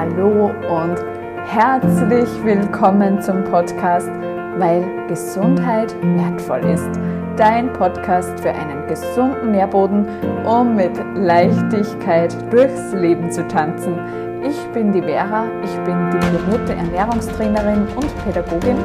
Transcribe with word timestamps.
Hallo 0.00 0.46
und 0.46 0.96
herzlich 1.44 2.26
willkommen 2.42 3.20
zum 3.20 3.44
Podcast, 3.44 4.08
weil 4.56 4.82
Gesundheit 5.08 5.94
wertvoll 6.16 6.60
ist. 6.70 6.88
Dein 7.36 7.70
Podcast 7.74 8.40
für 8.40 8.48
einen 8.48 8.86
gesunden 8.86 9.50
Nährboden, 9.50 10.06
um 10.46 10.74
mit 10.74 10.92
Leichtigkeit 11.14 12.34
durchs 12.50 12.94
Leben 12.94 13.30
zu 13.30 13.46
tanzen. 13.46 13.92
Ich 14.42 14.56
bin 14.72 14.90
die 14.90 15.02
Vera, 15.02 15.44
ich 15.62 15.76
bin 15.84 16.10
diplomierte 16.10 16.76
Ernährungstrainerin 16.76 17.86
und 17.94 18.24
Pädagogin. 18.24 18.78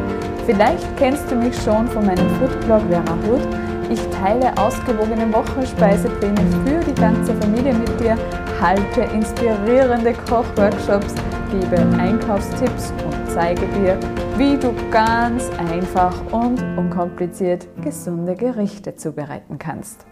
Vielleicht 0.46 0.98
kennst 0.98 1.32
du 1.32 1.36
mich 1.36 1.56
schon 1.64 1.88
von 1.88 2.06
meinem 2.06 2.30
Foodblog 2.32 2.82
Vera 2.90 3.18
Hood. 3.26 3.48
Ich 3.90 4.02
teile 4.10 4.52
ausgewogene 4.58 5.32
Wochenspeisepläne 5.34 6.42
für 6.66 6.75
ganze 6.96 7.34
Familie 7.36 7.74
mit 7.74 8.00
dir, 8.00 8.18
halte 8.62 9.02
inspirierende 9.14 10.14
Kochworkshops, 10.14 11.16
gebe 11.52 11.78
Einkaufstipps 11.98 12.92
und 13.06 13.30
zeige 13.30 13.68
dir, 13.68 14.00
wie 14.38 14.58
du 14.58 14.74
ganz 14.92 15.50
einfach 15.58 16.14
und 16.32 16.62
unkompliziert 16.78 17.68
gesunde 17.82 18.36
Gerichte 18.36 18.96
zubereiten 18.96 19.58
kannst. 19.58 20.06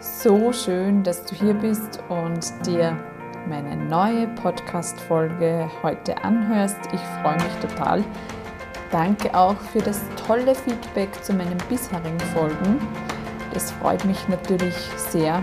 So 0.00 0.52
schön, 0.52 1.02
dass 1.02 1.24
du 1.24 1.34
hier 1.34 1.54
bist 1.54 2.00
und 2.08 2.66
dir 2.66 2.96
meine 3.48 3.76
neue 3.76 4.28
Podcast-Folge 4.28 5.68
heute 5.82 6.16
anhörst. 6.24 6.78
Ich 6.92 7.00
freue 7.22 7.34
mich 7.36 7.54
total. 7.60 8.04
Danke 8.90 9.34
auch 9.34 9.56
für 9.72 9.80
das 9.80 10.00
tolle 10.26 10.54
Feedback 10.54 11.10
zu 11.22 11.32
meinen 11.32 11.58
bisherigen 11.68 12.20
Folgen. 12.34 12.78
Es 13.54 13.70
freut 13.72 14.04
mich 14.04 14.28
natürlich 14.28 14.74
sehr, 14.96 15.42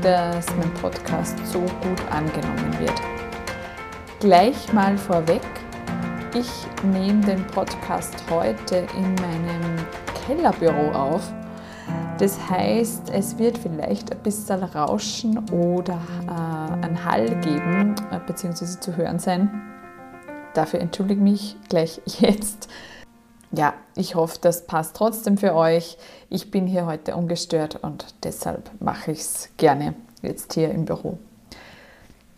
dass 0.00 0.46
mein 0.56 0.72
Podcast 0.74 1.36
so 1.46 1.60
gut 1.60 2.00
angenommen 2.10 2.78
wird. 2.78 3.00
Gleich 4.20 4.72
mal 4.72 4.96
vorweg, 4.96 5.42
ich 6.34 6.50
nehme 6.84 7.20
den 7.24 7.46
Podcast 7.48 8.14
heute 8.30 8.86
in 8.96 9.14
meinem 9.16 9.76
Kellerbüro 10.26 10.92
auf. 10.92 11.32
Das 12.18 12.38
heißt, 12.48 13.10
es 13.10 13.38
wird 13.38 13.58
vielleicht 13.58 14.12
ein 14.12 14.22
bisschen 14.22 14.62
Rauschen 14.62 15.38
oder 15.50 15.98
äh, 16.26 16.86
ein 16.86 17.04
Hall 17.04 17.26
geben, 17.40 17.94
äh, 18.10 18.20
beziehungsweise 18.26 18.78
zu 18.78 18.96
hören 18.96 19.18
sein. 19.18 19.50
Dafür 20.54 20.80
entschuldige 20.80 21.20
mich 21.20 21.56
gleich 21.68 22.00
jetzt 22.06 22.68
ja, 23.52 23.74
ich 23.94 24.14
hoffe, 24.14 24.38
das 24.40 24.66
passt 24.66 24.96
trotzdem 24.96 25.36
für 25.36 25.54
euch. 25.54 25.98
Ich 26.30 26.50
bin 26.50 26.66
hier 26.66 26.86
heute 26.86 27.14
ungestört 27.14 27.76
und 27.82 28.14
deshalb 28.24 28.70
mache 28.80 29.12
ich 29.12 29.20
es 29.20 29.50
gerne 29.56 29.94
jetzt 30.22 30.54
hier 30.54 30.70
im 30.70 30.84
Büro. 30.84 31.18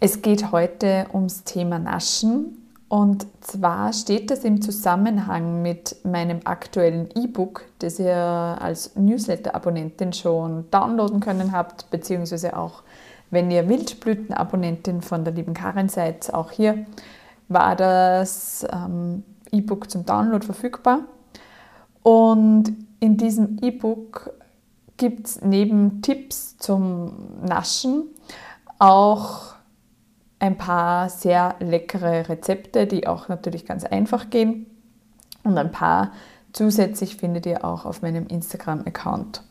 Es 0.00 0.22
geht 0.22 0.52
heute 0.52 1.06
ums 1.14 1.44
Thema 1.44 1.78
Naschen 1.78 2.58
und 2.88 3.26
zwar 3.40 3.92
steht 3.92 4.30
das 4.30 4.44
im 4.44 4.60
Zusammenhang 4.60 5.62
mit 5.62 5.96
meinem 6.04 6.40
aktuellen 6.44 7.08
E-Book, 7.14 7.64
das 7.78 7.98
ihr 7.98 8.14
als 8.14 8.94
Newsletter-Abonnentin 8.96 10.12
schon 10.12 10.70
downloaden 10.70 11.20
können 11.20 11.52
habt, 11.52 11.90
beziehungsweise 11.90 12.56
auch 12.56 12.82
wenn 13.30 13.50
ihr 13.50 13.68
Wildblüten-Abonnentin 13.68 15.00
von 15.00 15.24
der 15.24 15.32
lieben 15.32 15.54
Karin 15.54 15.88
seid, 15.88 16.34
auch 16.34 16.50
hier 16.50 16.86
war 17.48 17.76
das 17.76 18.66
ähm, 18.72 19.24
E-Book 19.54 19.90
zum 19.90 20.04
Download 20.04 20.44
verfügbar. 20.44 21.00
Und 22.02 22.74
in 23.00 23.16
diesem 23.16 23.58
E-Book 23.62 24.32
gibt 24.96 25.26
es 25.26 25.42
neben 25.42 26.02
Tipps 26.02 26.56
zum 26.58 27.14
Naschen 27.42 28.04
auch 28.78 29.54
ein 30.38 30.58
paar 30.58 31.08
sehr 31.08 31.54
leckere 31.60 32.28
Rezepte, 32.28 32.86
die 32.86 33.06
auch 33.06 33.28
natürlich 33.28 33.64
ganz 33.64 33.84
einfach 33.84 34.30
gehen. 34.30 34.66
Und 35.42 35.56
ein 35.56 35.72
paar 35.72 36.12
zusätzlich 36.52 37.16
findet 37.16 37.46
ihr 37.46 37.64
auch 37.64 37.84
auf 37.84 38.02
meinem 38.02 38.26
Instagram-Account. 38.26 39.42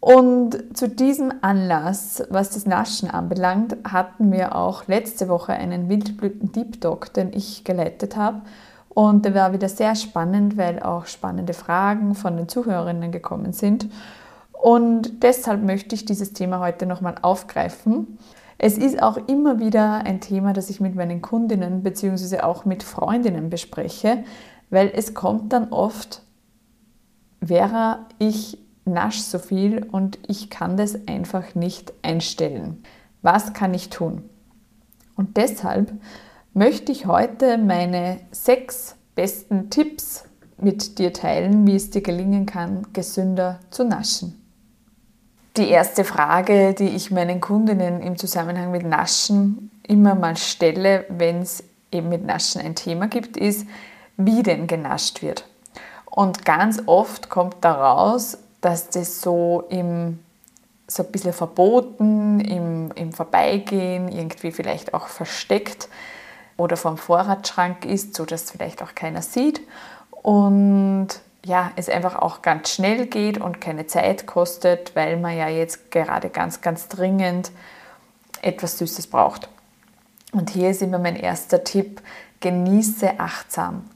Und 0.00 0.76
zu 0.76 0.88
diesem 0.88 1.32
Anlass, 1.40 2.22
was 2.30 2.50
das 2.50 2.66
Naschen 2.66 3.10
anbelangt, 3.10 3.76
hatten 3.84 4.30
wir 4.30 4.54
auch 4.54 4.86
letzte 4.86 5.28
Woche 5.28 5.52
einen 5.52 5.88
Wildblüten-Deep 5.88 6.80
Talk, 6.80 7.12
den 7.14 7.32
ich 7.32 7.64
geleitet 7.64 8.16
habe. 8.16 8.42
Und 8.98 9.24
der 9.24 9.32
war 9.32 9.52
wieder 9.52 9.68
sehr 9.68 9.94
spannend, 9.94 10.56
weil 10.56 10.82
auch 10.82 11.06
spannende 11.06 11.52
Fragen 11.52 12.16
von 12.16 12.36
den 12.36 12.48
Zuhörerinnen 12.48 13.12
gekommen 13.12 13.52
sind. 13.52 13.88
Und 14.50 15.22
deshalb 15.22 15.62
möchte 15.62 15.94
ich 15.94 16.04
dieses 16.04 16.32
Thema 16.32 16.58
heute 16.58 16.84
nochmal 16.84 17.14
aufgreifen. 17.22 18.18
Es 18.58 18.76
ist 18.76 19.00
auch 19.00 19.16
immer 19.28 19.60
wieder 19.60 19.98
ein 19.98 20.20
Thema, 20.20 20.52
das 20.52 20.68
ich 20.68 20.80
mit 20.80 20.96
meinen 20.96 21.22
Kundinnen 21.22 21.84
bzw. 21.84 22.40
auch 22.40 22.64
mit 22.64 22.82
Freundinnen 22.82 23.50
bespreche, 23.50 24.24
weil 24.68 24.90
es 24.92 25.14
kommt 25.14 25.52
dann 25.52 25.68
oft, 25.68 26.22
Vera, 27.40 28.00
ich 28.18 28.58
nasch 28.84 29.20
so 29.20 29.38
viel 29.38 29.86
und 29.92 30.18
ich 30.26 30.50
kann 30.50 30.76
das 30.76 31.06
einfach 31.06 31.54
nicht 31.54 31.92
einstellen. 32.02 32.82
Was 33.22 33.52
kann 33.52 33.74
ich 33.74 33.90
tun? 33.90 34.28
Und 35.14 35.36
deshalb 35.36 35.92
möchte 36.54 36.92
ich 36.92 37.06
heute 37.06 37.58
meine 37.58 38.20
sechs 38.30 38.96
besten 39.14 39.70
Tipps 39.70 40.24
mit 40.60 40.98
dir 40.98 41.12
teilen, 41.12 41.66
wie 41.66 41.76
es 41.76 41.90
dir 41.90 42.02
gelingen 42.02 42.46
kann, 42.46 42.86
gesünder 42.92 43.60
zu 43.70 43.84
naschen. 43.84 44.34
Die 45.56 45.68
erste 45.68 46.04
Frage, 46.04 46.74
die 46.74 46.88
ich 46.88 47.10
meinen 47.10 47.40
Kundinnen 47.40 48.00
im 48.00 48.16
Zusammenhang 48.16 48.70
mit 48.70 48.84
Naschen 48.86 49.70
immer 49.86 50.14
mal 50.14 50.36
stelle, 50.36 51.04
wenn 51.08 51.42
es 51.42 51.64
eben 51.90 52.08
mit 52.08 52.24
Naschen 52.24 52.60
ein 52.60 52.74
Thema 52.74 53.08
gibt, 53.08 53.36
ist, 53.36 53.66
wie 54.16 54.42
denn 54.42 54.66
genascht 54.66 55.22
wird. 55.22 55.46
Und 56.04 56.44
ganz 56.44 56.82
oft 56.86 57.28
kommt 57.28 57.56
daraus, 57.62 58.38
dass 58.60 58.90
das 58.90 59.20
so 59.20 59.64
im 59.68 60.20
so 60.90 61.02
ein 61.02 61.12
bisschen 61.12 61.34
verboten, 61.34 62.40
im, 62.40 62.90
im 62.94 63.12
Vorbeigehen, 63.12 64.08
irgendwie 64.08 64.50
vielleicht 64.52 64.94
auch 64.94 65.08
versteckt 65.08 65.88
oder 66.58 66.76
vom 66.76 66.98
Vorratsschrank 66.98 67.86
ist, 67.86 68.14
sodass 68.14 68.50
vielleicht 68.50 68.82
auch 68.82 68.94
keiner 68.94 69.22
sieht. 69.22 69.62
Und 70.10 71.08
ja, 71.46 71.70
es 71.76 71.88
einfach 71.88 72.16
auch 72.16 72.42
ganz 72.42 72.70
schnell 72.70 73.06
geht 73.06 73.38
und 73.38 73.60
keine 73.60 73.86
Zeit 73.86 74.26
kostet, 74.26 74.94
weil 74.94 75.16
man 75.16 75.34
ja 75.36 75.48
jetzt 75.48 75.90
gerade 75.90 76.28
ganz, 76.28 76.60
ganz 76.60 76.88
dringend 76.88 77.52
etwas 78.42 78.76
Süßes 78.78 79.06
braucht. 79.06 79.48
Und 80.32 80.50
hier 80.50 80.70
ist 80.70 80.82
immer 80.82 80.98
mein 80.98 81.16
erster 81.16 81.64
Tipp, 81.64 82.02
genieße 82.40 83.18
achtsam. 83.18 83.88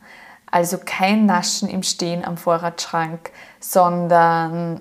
Also 0.51 0.79
kein 0.83 1.27
Naschen 1.27 1.69
im 1.69 1.83
Stehen 1.83 2.25
am 2.25 2.37
Vorratsschrank, 2.37 3.31
sondern 3.61 4.81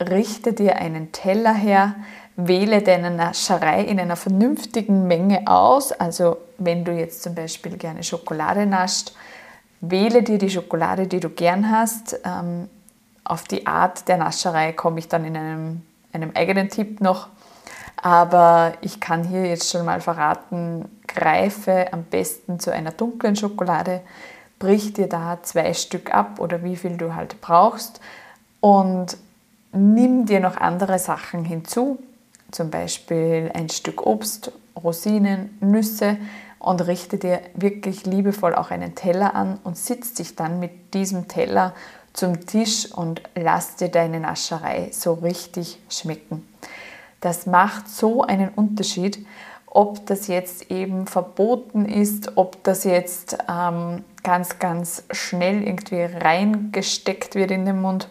richte 0.00 0.52
dir 0.52 0.76
einen 0.76 1.12
Teller 1.12 1.54
her, 1.54 1.94
wähle 2.38 2.82
deine 2.82 3.10
Nascherei 3.10 3.82
in 3.82 3.98
einer 3.98 4.14
vernünftigen 4.14 5.08
Menge 5.08 5.42
aus. 5.46 5.90
Also 5.90 6.38
wenn 6.56 6.84
du 6.84 6.92
jetzt 6.92 7.22
zum 7.22 7.34
Beispiel 7.34 7.76
gerne 7.76 8.04
Schokolade 8.04 8.64
nascht, 8.64 9.12
wähle 9.80 10.22
dir 10.22 10.38
die 10.38 10.48
Schokolade, 10.48 11.08
die 11.08 11.18
du 11.18 11.30
gern 11.30 11.68
hast. 11.70 12.20
Ähm, 12.24 12.68
auf 13.24 13.42
die 13.42 13.66
Art 13.66 14.06
der 14.06 14.18
Nascherei 14.18 14.72
komme 14.72 15.00
ich 15.00 15.08
dann 15.08 15.24
in 15.24 15.36
einem, 15.36 15.82
einem 16.12 16.30
eigenen 16.34 16.68
Tipp 16.68 17.00
noch. 17.00 17.26
Aber 18.00 18.74
ich 18.82 19.00
kann 19.00 19.24
hier 19.24 19.44
jetzt 19.44 19.72
schon 19.72 19.84
mal 19.84 20.00
verraten, 20.00 20.84
greife 21.08 21.92
am 21.92 22.04
besten 22.04 22.60
zu 22.60 22.72
einer 22.72 22.92
dunklen 22.92 23.34
Schokolade, 23.34 24.02
brich 24.60 24.92
dir 24.92 25.08
da 25.08 25.40
zwei 25.42 25.74
Stück 25.74 26.14
ab 26.14 26.38
oder 26.38 26.62
wie 26.62 26.76
viel 26.76 26.96
du 26.96 27.16
halt 27.16 27.40
brauchst 27.40 28.00
und 28.60 29.16
nimm 29.72 30.26
dir 30.26 30.38
noch 30.38 30.56
andere 30.56 31.00
Sachen 31.00 31.44
hinzu, 31.44 31.98
zum 32.50 32.70
Beispiel 32.70 33.50
ein 33.54 33.68
Stück 33.68 34.06
Obst, 34.06 34.52
Rosinen, 34.82 35.56
Nüsse 35.60 36.16
und 36.58 36.86
richte 36.86 37.18
dir 37.18 37.40
wirklich 37.54 38.06
liebevoll 38.06 38.54
auch 38.54 38.70
einen 38.70 38.94
Teller 38.94 39.34
an 39.34 39.58
und 39.64 39.76
sitz 39.76 40.14
dich 40.14 40.34
dann 40.34 40.60
mit 40.60 40.94
diesem 40.94 41.28
Teller 41.28 41.74
zum 42.12 42.46
Tisch 42.46 42.90
und 42.92 43.22
lass 43.34 43.76
dir 43.76 43.88
deine 43.88 44.20
Nascherei 44.20 44.88
so 44.92 45.14
richtig 45.14 45.78
schmecken. 45.88 46.46
Das 47.20 47.46
macht 47.46 47.88
so 47.88 48.22
einen 48.22 48.48
Unterschied, 48.48 49.24
ob 49.66 50.06
das 50.06 50.26
jetzt 50.28 50.70
eben 50.70 51.06
verboten 51.06 51.84
ist, 51.84 52.36
ob 52.36 52.62
das 52.64 52.84
jetzt 52.84 53.38
ähm, 53.48 54.04
ganz, 54.22 54.58
ganz 54.58 55.04
schnell 55.10 55.62
irgendwie 55.62 56.02
reingesteckt 56.02 57.34
wird 57.34 57.50
in 57.50 57.66
den 57.66 57.80
Mund 57.80 58.08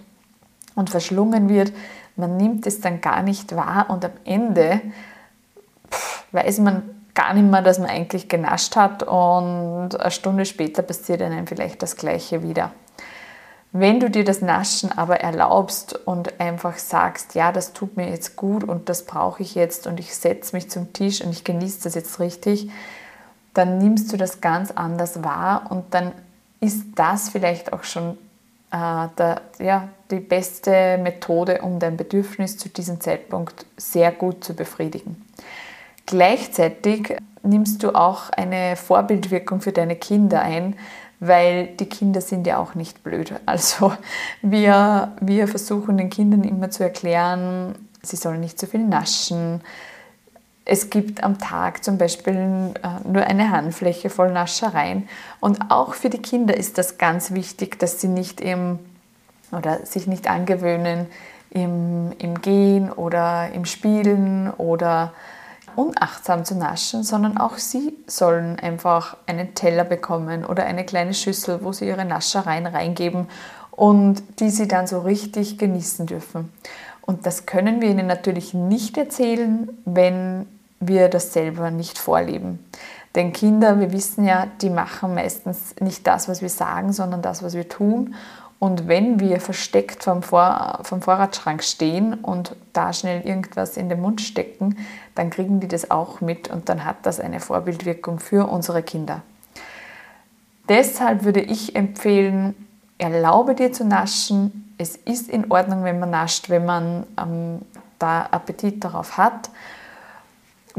und 0.75 0.89
verschlungen 0.89 1.49
wird 1.49 1.73
man 2.17 2.37
nimmt 2.37 2.67
es 2.67 2.81
dann 2.81 3.01
gar 3.01 3.21
nicht 3.23 3.55
wahr 3.55 3.85
und 3.89 4.03
am 4.03 4.11
Ende 4.25 4.81
weiß 6.31 6.59
man 6.59 6.83
gar 7.13 7.33
nicht 7.33 7.49
mehr, 7.49 7.61
dass 7.61 7.79
man 7.79 7.89
eigentlich 7.89 8.29
genascht 8.29 8.75
hat 8.75 9.03
und 9.03 9.99
eine 9.99 10.11
Stunde 10.11 10.45
später 10.45 10.81
passiert 10.81 11.21
einem 11.21 11.47
vielleicht 11.47 11.81
das 11.81 11.95
gleiche 11.95 12.43
wieder. 12.43 12.71
Wenn 13.71 13.99
du 13.99 14.09
dir 14.09 14.23
das 14.23 14.41
Naschen 14.41 14.91
aber 14.97 15.19
erlaubst 15.19 15.93
und 16.07 16.39
einfach 16.39 16.77
sagst, 16.77 17.35
ja, 17.35 17.51
das 17.51 17.73
tut 17.73 17.97
mir 17.97 18.09
jetzt 18.09 18.35
gut 18.35 18.63
und 18.63 18.89
das 18.89 19.05
brauche 19.05 19.43
ich 19.43 19.55
jetzt 19.55 19.87
und 19.87 19.99
ich 19.99 20.15
setze 20.15 20.55
mich 20.55 20.69
zum 20.69 20.93
Tisch 20.93 21.21
und 21.21 21.31
ich 21.31 21.43
genieße 21.43 21.83
das 21.83 21.95
jetzt 21.95 22.19
richtig, 22.19 22.69
dann 23.53 23.77
nimmst 23.77 24.11
du 24.13 24.17
das 24.17 24.39
ganz 24.39 24.71
anders 24.71 25.23
wahr 25.23 25.67
und 25.69 25.93
dann 25.93 26.11
ist 26.59 26.85
das 26.95 27.29
vielleicht 27.29 27.73
auch 27.73 27.83
schon 27.83 28.17
der, 28.71 29.41
ja, 29.59 29.89
die 30.11 30.19
beste 30.19 30.97
Methode, 30.97 31.61
um 31.61 31.79
dein 31.79 31.97
Bedürfnis 31.97 32.57
zu 32.57 32.69
diesem 32.69 32.99
Zeitpunkt 32.99 33.65
sehr 33.77 34.11
gut 34.11 34.43
zu 34.43 34.53
befriedigen. 34.53 35.25
Gleichzeitig 36.05 37.17
nimmst 37.43 37.83
du 37.83 37.91
auch 37.91 38.29
eine 38.29 38.75
Vorbildwirkung 38.75 39.61
für 39.61 39.71
deine 39.71 39.95
Kinder 39.95 40.41
ein, 40.41 40.75
weil 41.19 41.67
die 41.67 41.87
Kinder 41.87 42.21
sind 42.21 42.45
ja 42.47 42.57
auch 42.57 42.75
nicht 42.75 43.03
blöd. 43.03 43.33
Also 43.45 43.93
wir, 44.41 45.13
wir 45.21 45.47
versuchen 45.47 45.97
den 45.97 46.09
Kindern 46.09 46.43
immer 46.43 46.69
zu 46.69 46.83
erklären, 46.83 47.75
sie 48.01 48.15
sollen 48.15 48.39
nicht 48.39 48.59
zu 48.59 48.67
viel 48.67 48.83
naschen. 48.83 49.61
Es 50.69 50.89
gibt 50.89 51.23
am 51.23 51.39
Tag 51.39 51.83
zum 51.85 51.97
Beispiel 51.97 52.35
äh, 52.35 53.07
nur 53.07 53.23
eine 53.23 53.51
Handfläche 53.51 54.09
voll 54.09 54.31
Naschereien. 54.31 55.07
Und 55.39 55.71
auch 55.71 55.93
für 55.93 56.09
die 56.09 56.21
Kinder 56.21 56.57
ist 56.57 56.77
das 56.77 56.97
ganz 56.97 57.31
wichtig, 57.31 57.79
dass 57.79 58.01
sie 58.01 58.09
nicht 58.09 58.41
im 58.41 58.79
oder 59.53 59.85
sich 59.85 60.07
nicht 60.07 60.29
angewöhnen 60.29 61.07
im, 61.51 62.11
im 62.19 62.41
Gehen 62.41 62.91
oder 62.91 63.49
im 63.53 63.63
Spielen 63.63 64.51
oder 64.51 65.13
unachtsam 65.77 66.43
zu 66.43 66.55
naschen, 66.55 67.03
sondern 67.03 67.37
auch 67.37 67.57
sie 67.57 67.93
sollen 68.07 68.59
einfach 68.59 69.15
einen 69.25 69.55
Teller 69.55 69.85
bekommen 69.85 70.43
oder 70.43 70.65
eine 70.65 70.85
kleine 70.85 71.13
Schüssel, 71.13 71.59
wo 71.63 71.71
sie 71.71 71.87
ihre 71.87 72.03
Naschereien 72.03 72.65
reingeben 72.65 73.27
und 73.71 74.21
die 74.41 74.49
sie 74.49 74.67
dann 74.67 74.85
so 74.85 74.99
richtig 74.99 75.57
genießen 75.57 76.07
dürfen. 76.07 76.51
Und 77.01 77.25
das 77.25 77.45
können 77.45 77.79
wir 77.79 77.89
ihnen 77.89 78.07
natürlich 78.07 78.53
nicht 78.53 78.97
erzählen, 78.97 79.69
wenn 79.85 80.45
wir 80.79 81.09
das 81.09 81.33
selber 81.33 81.71
nicht 81.71 81.97
vorleben. 81.97 82.59
Denn 83.15 83.33
Kinder, 83.33 83.79
wir 83.79 83.91
wissen 83.91 84.25
ja, 84.25 84.47
die 84.61 84.69
machen 84.69 85.15
meistens 85.15 85.75
nicht 85.79 86.05
das, 86.05 86.29
was 86.29 86.41
wir 86.41 86.49
sagen, 86.49 86.93
sondern 86.93 87.21
das, 87.21 87.41
was 87.41 87.55
wir 87.55 87.67
tun. 87.67 88.13
Und 88.59 88.87
wenn 88.87 89.19
wir 89.19 89.39
versteckt 89.39 90.03
vom, 90.03 90.23
Vor 90.23 90.79
vom 90.81 91.01
Vorratsschrank 91.01 91.63
stehen 91.63 92.15
und 92.15 92.55
da 92.73 92.91
schnell 92.91 93.21
irgendwas 93.21 93.77
in 93.77 93.87
den 93.89 94.01
Mund 94.01 94.21
stecken, 94.21 94.77
dann 95.15 95.29
kriegen 95.29 95.59
die 95.59 95.67
das 95.67 95.91
auch 95.91 96.21
mit 96.21 96.49
und 96.49 96.69
dann 96.69 96.83
hat 96.83 96.97
das 97.03 97.19
eine 97.19 97.39
Vorbildwirkung 97.39 98.19
für 98.19 98.47
unsere 98.47 98.81
Kinder. 98.81 99.21
Deshalb 100.69 101.23
würde 101.23 101.41
ich 101.41 101.75
empfehlen, 101.75 102.55
erlaube 102.97 103.55
dir 103.55 103.71
zu 103.71 103.85
naschen. 103.85 104.73
Es 104.77 104.95
ist 104.95 105.29
in 105.29 105.51
Ordnung, 105.51 105.83
wenn 105.83 105.99
man 105.99 106.09
nascht, 106.09 106.49
wenn 106.49 106.65
man 106.65 107.05
ähm, 107.19 107.61
da 107.99 108.23
Appetit 108.31 108.83
darauf 108.83 109.17
hat. 109.17 109.49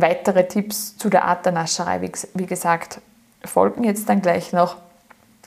Weitere 0.00 0.46
Tipps 0.46 0.96
zu 0.96 1.10
der 1.10 1.24
Art 1.24 1.44
der 1.44 1.50
Nascherei, 1.50 2.00
wie, 2.02 2.12
wie 2.34 2.46
gesagt, 2.46 3.00
folgen 3.44 3.82
jetzt 3.82 4.08
dann 4.08 4.22
gleich 4.22 4.52
noch. 4.52 4.76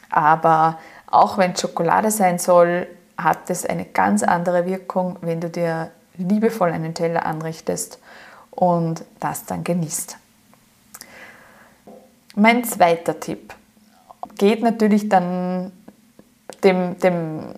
Aber 0.10 0.78
auch 1.08 1.38
wenn 1.38 1.56
Schokolade 1.56 2.12
sein 2.12 2.38
soll, 2.38 2.86
hat 3.18 3.50
es 3.50 3.66
eine 3.66 3.86
ganz 3.86 4.24
andere 4.24 4.66
Wirkung, 4.66 5.16
wenn 5.22 5.40
du 5.40 5.50
dir 5.50 5.92
liebevoll 6.18 6.72
einen 6.72 6.94
Teller 6.94 7.26
anrichtest 7.26 8.00
und 8.50 9.06
das 9.22 9.46
dann 9.46 9.64
genießt. 9.64 10.18
Mein 12.36 12.66
zweiter 12.66 13.22
Tipp 13.22 13.54
geht 14.38 14.64
natürlich 14.64 15.08
dann 15.08 15.72
dem, 16.62 17.00
dem 17.00 17.56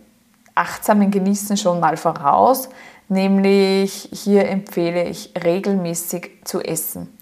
achtsamen 0.54 1.10
Genießen 1.10 1.57
schon 1.57 1.80
mal 1.80 1.98
voraus, 1.98 2.69
nämlich 3.13 4.10
hier 4.12 4.50
empfehle 4.50 5.04
ich 5.04 5.33
regelmäßig 5.42 6.31
zu 6.44 6.62
essen. 6.62 7.18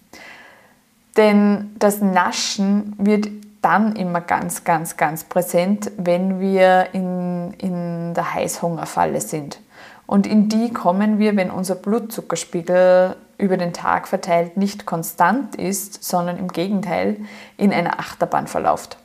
Denn 1.16 1.74
das 1.78 2.00
Naschen 2.00 2.94
wird 2.98 3.28
dann 3.60 3.94
immer 3.96 4.20
ganz, 4.20 4.64
ganz, 4.64 4.96
ganz 4.96 5.24
präsent, 5.24 5.92
wenn 5.96 6.40
wir 6.40 6.88
in, 6.92 7.54
in 7.58 8.14
der 8.14 8.34
Heißhungerfalle 8.34 9.20
sind. 9.20 9.60
Und 10.06 10.26
in 10.26 10.48
die 10.48 10.72
kommen 10.72 11.18
wir, 11.18 11.36
wenn 11.36 11.50
unser 11.50 11.76
Blutzuckerspiegel 11.76 13.16
über 13.38 13.56
den 13.56 13.72
Tag 13.72 14.08
verteilt 14.08 14.56
nicht 14.56 14.84
konstant 14.84 15.54
ist, 15.56 16.02
sondern 16.04 16.38
im 16.38 16.48
Gegenteil 16.48 17.16
in 17.56 17.72
einer 17.72 17.98
Achterbahn 17.98 18.46
verläuft. 18.46 18.98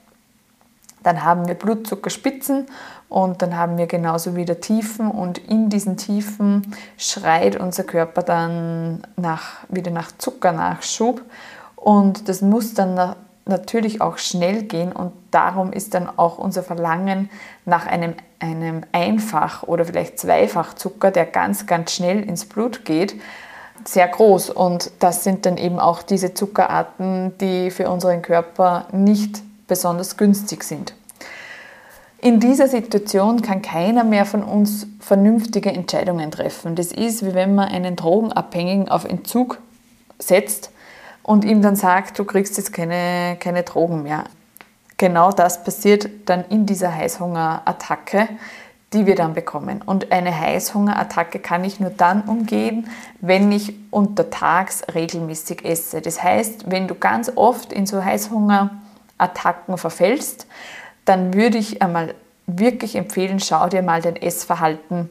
Dann 1.04 1.24
haben 1.24 1.48
wir 1.48 1.54
Blutzuckerspitzen 1.54 2.68
und 3.10 3.42
dann 3.42 3.58
haben 3.58 3.78
wir 3.78 3.88
genauso 3.88 4.36
wieder 4.36 4.60
Tiefen 4.60 5.10
und 5.10 5.38
in 5.38 5.70
diesen 5.70 5.98
Tiefen 5.98 6.76
schreit 6.98 7.56
unser 7.56 7.84
Körper 7.84 8.24
dann 8.24 9.04
nach, 9.16 9.66
wieder 9.70 9.92
nach 9.92 10.12
Zuckernachschub 10.18 11.22
und 11.76 12.28
das 12.28 12.42
muss 12.42 12.74
dann 12.74 13.16
natürlich 13.46 14.02
auch 14.02 14.18
schnell 14.18 14.64
gehen 14.64 14.92
und 14.92 15.14
darum 15.32 15.72
ist 15.72 15.94
dann 15.94 16.10
auch 16.18 16.38
unser 16.38 16.64
Verlangen 16.64 17.30
nach 17.66 17.86
einem, 17.88 18.14
einem 18.40 18.84
Einfach- 18.92 19.64
oder 19.64 19.86
vielleicht 19.86 20.20
Zweifachzucker, 20.20 21.12
der 21.12 21.26
ganz, 21.26 21.66
ganz 21.66 21.94
schnell 21.94 22.22
ins 22.24 22.46
Blut 22.46 22.86
geht, 22.86 23.16
sehr 23.86 24.08
groß. 24.08 24.50
Und 24.50 24.92
das 25.00 25.24
sind 25.24 25.46
dann 25.46 25.58
eben 25.58 25.80
auch 25.80 26.02
diese 26.02 26.34
Zuckerarten, 26.34 27.38
die 27.40 27.72
für 27.72 27.90
unseren 27.90 28.22
Körper 28.22 28.88
nicht 28.92 29.42
besonders 29.68 30.18
günstig 30.18 30.64
sind. 30.64 30.94
In 32.20 32.40
dieser 32.40 32.68
Situation 32.68 33.42
kann 33.44 33.62
keiner 33.62 34.04
mehr 34.04 34.26
von 34.26 34.44
uns 34.44 34.88
vernünftige 35.00 35.72
Entscheidungen 35.72 36.32
treffen. 36.32 36.76
Das 36.76 36.92
ist, 36.92 37.24
wie 37.24 37.36
wenn 37.36 37.54
man 37.54 37.70
einen 37.70 37.96
Drogenabhängigen 37.96 38.90
auf 38.90 39.06
Entzug 39.06 39.60
setzt 40.18 40.72
und 41.22 41.46
ihm 41.46 41.62
dann 41.62 41.76
sagt, 41.76 42.18
du 42.18 42.26
kriegst 42.26 42.58
jetzt 42.58 42.74
keine, 42.74 43.38
keine 43.40 43.62
Drogen 43.64 44.02
mehr. 44.02 44.24
Genau 44.98 45.32
das 45.32 45.64
passiert 45.64 46.10
dann 46.26 46.44
in 46.50 46.66
dieser 46.66 46.94
Heißhungerattacke, 46.94 48.28
die 48.94 49.06
wir 49.06 49.14
dann 49.14 49.36
bekommen. 49.36 49.84
Und 49.86 50.12
eine 50.12 50.38
Heißhungerattacke 50.38 51.38
kann 51.38 51.64
ich 51.64 51.80
nur 51.80 51.92
dann 51.92 52.24
umgehen, 52.24 52.90
wenn 53.22 53.52
ich 53.52 53.76
untertags 53.92 54.82
regelmäßig 54.96 55.66
esse. 55.66 56.02
Das 56.02 56.24
heißt, 56.24 56.72
wenn 56.72 56.88
du 56.88 56.96
ganz 56.96 57.32
oft 57.36 57.74
in 57.74 57.86
so 57.86 58.04
Heißhungerattacken 58.04 59.78
verfällst, 59.78 60.48
dann 61.08 61.34
würde 61.34 61.58
ich 61.58 61.82
einmal 61.82 62.14
wirklich 62.48 62.96
empfehlen, 62.96 63.40
schau 63.40 63.68
dir 63.68 63.82
mal 63.82 64.02
dein 64.02 64.18
Essverhalten 64.18 65.10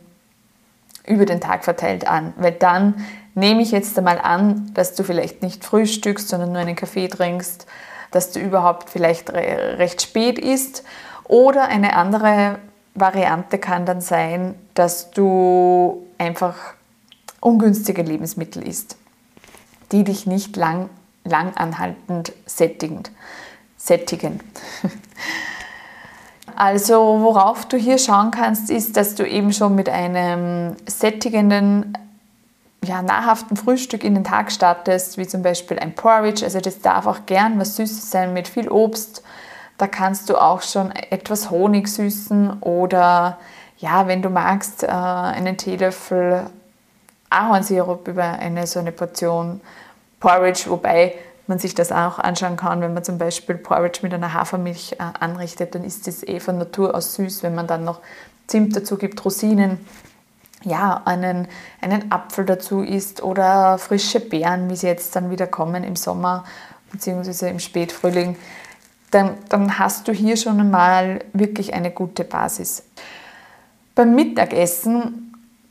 über 1.06 1.24
den 1.24 1.40
Tag 1.40 1.64
verteilt 1.64 2.06
an, 2.06 2.34
weil 2.36 2.52
dann 2.52 3.06
nehme 3.34 3.62
ich 3.62 3.70
jetzt 3.70 3.96
einmal 3.96 4.18
an, 4.18 4.70
dass 4.74 4.94
du 4.94 5.04
vielleicht 5.04 5.42
nicht 5.42 5.64
frühstückst, 5.64 6.28
sondern 6.28 6.52
nur 6.52 6.60
einen 6.60 6.76
Kaffee 6.76 7.08
trinkst, 7.08 7.66
dass 8.10 8.30
du 8.30 8.40
überhaupt 8.40 8.90
vielleicht 8.90 9.30
recht 9.30 10.02
spät 10.02 10.38
isst. 10.38 10.84
Oder 11.24 11.68
eine 11.68 11.96
andere 11.96 12.58
Variante 12.94 13.58
kann 13.58 13.86
dann 13.86 14.00
sein, 14.00 14.54
dass 14.74 15.10
du 15.10 16.06
einfach 16.18 16.56
ungünstige 17.40 18.02
Lebensmittel 18.02 18.66
isst, 18.66 18.96
die 19.92 20.04
dich 20.04 20.26
nicht 20.26 20.56
lang, 20.56 20.90
lang 21.24 21.54
anhaltend 21.56 22.32
sättigen. 22.46 23.02
Also 26.56 27.20
worauf 27.20 27.66
du 27.66 27.76
hier 27.76 27.98
schauen 27.98 28.30
kannst, 28.30 28.70
ist, 28.70 28.96
dass 28.96 29.14
du 29.14 29.28
eben 29.28 29.52
schon 29.52 29.74
mit 29.74 29.90
einem 29.90 30.74
sättigenden 30.86 31.96
ja, 32.82 33.02
nahrhaften 33.02 33.58
Frühstück 33.58 34.02
in 34.02 34.14
den 34.14 34.24
Tag 34.24 34.50
startest, 34.50 35.18
wie 35.18 35.26
zum 35.26 35.42
Beispiel 35.42 35.78
ein 35.78 35.94
Porridge, 35.94 36.44
also 36.44 36.58
das 36.60 36.80
darf 36.80 37.06
auch 37.06 37.26
gern 37.26 37.58
was 37.60 37.76
Süßes 37.76 38.10
sein 38.10 38.32
mit 38.32 38.48
viel 38.48 38.70
Obst. 38.70 39.22
Da 39.76 39.86
kannst 39.86 40.30
du 40.30 40.38
auch 40.38 40.62
schon 40.62 40.92
etwas 40.92 41.50
Honig 41.50 41.88
süßen 41.88 42.62
oder 42.62 43.36
ja, 43.76 44.06
wenn 44.06 44.22
du 44.22 44.30
magst, 44.30 44.82
äh, 44.82 44.86
einen 44.86 45.58
Teelöffel 45.58 46.46
Ahornsirup 47.28 48.08
über 48.08 48.24
eine 48.24 48.66
so 48.66 48.78
eine 48.78 48.92
Portion 48.92 49.60
Porridge, 50.20 50.64
wobei 50.68 51.14
man 51.48 51.58
sich 51.58 51.74
das 51.74 51.92
auch 51.92 52.18
anschauen 52.18 52.56
kann, 52.56 52.80
wenn 52.80 52.94
man 52.94 53.04
zum 53.04 53.18
Beispiel 53.18 53.56
Porridge 53.56 54.00
mit 54.02 54.12
einer 54.12 54.32
Hafermilch 54.32 54.92
äh, 54.92 55.18
anrichtet, 55.20 55.74
dann 55.74 55.84
ist 55.84 56.06
das 56.06 56.22
eh 56.22 56.40
von 56.40 56.58
Natur 56.58 56.94
aus 56.94 57.14
süß, 57.14 57.42
wenn 57.42 57.54
man 57.54 57.66
dann 57.66 57.84
noch 57.84 58.00
Zimt 58.46 58.76
dazu 58.76 58.96
gibt, 58.96 59.24
Rosinen 59.24 59.78
ja, 60.62 61.02
einen, 61.04 61.48
einen 61.80 62.10
Apfel 62.10 62.44
dazu 62.44 62.82
isst 62.82 63.22
oder 63.22 63.78
frische 63.78 64.20
Beeren, 64.20 64.68
wie 64.70 64.76
sie 64.76 64.86
jetzt 64.86 65.14
dann 65.14 65.30
wieder 65.30 65.46
kommen 65.46 65.84
im 65.84 65.96
Sommer 65.96 66.44
bzw. 66.92 67.50
im 67.50 67.60
Spätfrühling, 67.60 68.36
dann, 69.10 69.34
dann 69.48 69.78
hast 69.78 70.08
du 70.08 70.12
hier 70.12 70.36
schon 70.36 70.58
einmal 70.60 71.20
wirklich 71.32 71.74
eine 71.74 71.90
gute 71.90 72.24
Basis. 72.24 72.82
Beim 73.94 74.14
Mittagessen 74.14 75.25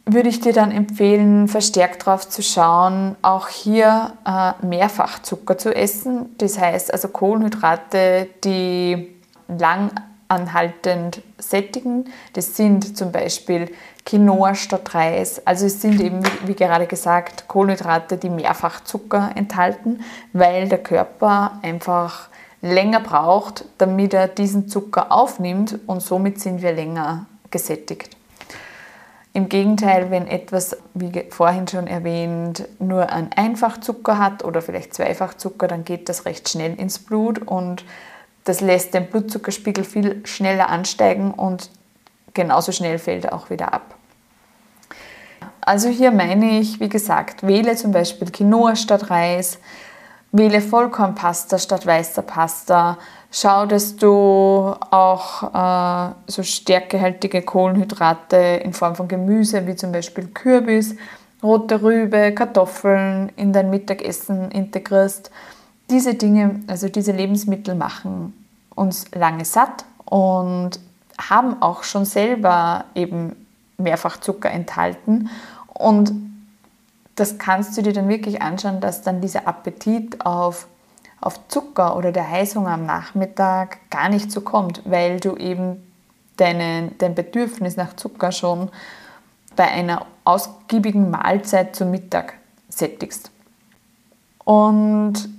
würde 0.05 0.29
ich 0.29 0.39
dir 0.39 0.53
dann 0.53 0.71
empfehlen, 0.71 1.47
verstärkt 1.47 2.05
darauf 2.05 2.29
zu 2.29 2.43
schauen, 2.43 3.15
auch 3.21 3.47
hier 3.47 4.13
äh, 4.25 4.65
mehrfach 4.65 5.21
Zucker 5.21 5.57
zu 5.57 5.75
essen. 5.75 6.35
Das 6.37 6.59
heißt 6.59 6.93
also 6.93 7.07
Kohlenhydrate, 7.07 8.27
die 8.43 9.15
lang 9.47 9.91
anhaltend 10.27 11.21
sättigen. 11.37 12.05
Das 12.33 12.55
sind 12.55 12.97
zum 12.97 13.11
Beispiel 13.11 13.71
Quinoa 14.05 14.55
statt 14.55 14.93
Reis. 14.93 15.41
Also 15.45 15.65
es 15.65 15.81
sind 15.81 15.99
eben, 15.99 16.21
wie 16.45 16.55
gerade 16.55 16.85
gesagt, 16.85 17.47
Kohlenhydrate, 17.47 18.17
die 18.17 18.29
mehrfach 18.29 18.83
Zucker 18.83 19.31
enthalten, 19.35 20.01
weil 20.33 20.69
der 20.69 20.83
Körper 20.83 21.59
einfach 21.63 22.29
länger 22.61 22.99
braucht, 22.99 23.65
damit 23.77 24.13
er 24.13 24.27
diesen 24.27 24.67
Zucker 24.67 25.11
aufnimmt 25.11 25.79
und 25.87 26.01
somit 26.01 26.39
sind 26.39 26.61
wir 26.61 26.73
länger 26.73 27.25
gesättigt. 27.51 28.14
Im 29.35 29.49
Gegenteil, 29.49 30.11
wenn 30.11 30.27
etwas, 30.27 30.77
wie 30.93 31.25
vorhin 31.29 31.67
schon 31.67 31.87
erwähnt, 31.87 32.69
nur 32.79 33.09
einen 33.09 33.33
Einfachzucker 33.35 34.17
hat 34.17 34.45
oder 34.45 34.61
vielleicht 34.61 34.93
Zweifachzucker, 34.93 35.67
dann 35.67 35.83
geht 35.83 36.07
das 36.07 36.23
recht 36.23 36.47
schnell 36.47 36.73
ins 36.79 36.99
Blut 36.99 37.39
und 37.39 37.83
das 38.45 38.61
lässt 38.61 38.93
den 38.93 39.07
Blutzuckerspiegel 39.07 39.83
viel 39.83 40.25
schneller 40.25 40.69
ansteigen 40.69 41.31
und 41.31 41.69
genauso 42.33 42.71
schnell 42.71 42.97
fällt 42.97 43.25
er 43.25 43.33
auch 43.33 43.49
wieder 43.49 43.73
ab. 43.73 43.95
Also 45.59 45.89
hier 45.89 46.11
meine 46.11 46.57
ich, 46.57 46.79
wie 46.79 46.87
gesagt, 46.87 47.45
wähle 47.45 47.75
zum 47.75 47.91
Beispiel 47.91 48.31
Quinoa 48.31 48.77
statt 48.77 49.09
Reis, 49.09 49.59
wähle 50.31 50.61
Vollkornpasta 50.61 51.57
statt 51.57 51.85
weißer 51.85 52.21
Pasta, 52.21 52.97
schau, 53.35 53.65
dass 53.65 53.97
du 53.97 54.73
auch 54.91 55.43
äh, 55.53 56.13
so 56.27 56.41
stärkehaltige 56.41 57.41
Kohlenhydrate 57.41 58.37
in 58.63 58.71
Form 58.71 58.95
von 58.95 59.09
Gemüse 59.09 59.67
wie 59.67 59.75
zum 59.75 59.91
Beispiel 59.91 60.27
Kürbis, 60.27 60.95
rote 61.43 61.81
Rübe, 61.81 62.33
Kartoffeln 62.33 63.29
in 63.35 63.51
dein 63.51 63.69
Mittagessen 63.69 64.51
integrierst. 64.51 65.31
Diese 65.89 66.13
Dinge, 66.13 66.61
also 66.67 66.87
diese 66.87 67.11
Lebensmittel 67.11 67.75
machen 67.75 68.33
uns 68.73 69.11
lange 69.11 69.43
satt 69.43 69.83
und 70.05 70.79
haben 71.17 71.61
auch 71.61 71.83
schon 71.83 72.05
selber 72.05 72.85
eben 72.95 73.35
mehrfach 73.77 74.17
Zucker 74.17 74.49
enthalten 74.49 75.29
und 75.67 76.13
das 77.15 77.37
kannst 77.37 77.77
du 77.77 77.81
dir 77.81 77.93
dann 77.93 78.09
wirklich 78.09 78.41
anschauen, 78.41 78.81
dass 78.81 79.01
dann 79.01 79.21
dieser 79.21 79.47
Appetit 79.47 80.25
auf, 80.25 80.67
auf 81.21 81.47
Zucker 81.47 81.95
oder 81.95 82.11
der 82.11 82.29
Heißhunger 82.29 82.71
am 82.71 82.85
Nachmittag 82.85 83.89
gar 83.89 84.09
nicht 84.09 84.31
so 84.31 84.41
kommt, 84.41 84.81
weil 84.85 85.19
du 85.19 85.35
eben 85.35 85.81
deine, 86.37 86.91
dein 86.97 87.15
Bedürfnis 87.15 87.77
nach 87.77 87.95
Zucker 87.95 88.31
schon 88.31 88.69
bei 89.55 89.65
einer 89.65 90.05
ausgiebigen 90.23 91.09
Mahlzeit 91.09 91.75
zum 91.75 91.91
Mittag 91.91 92.33
sättigst. 92.69 93.31
Und 94.43 95.29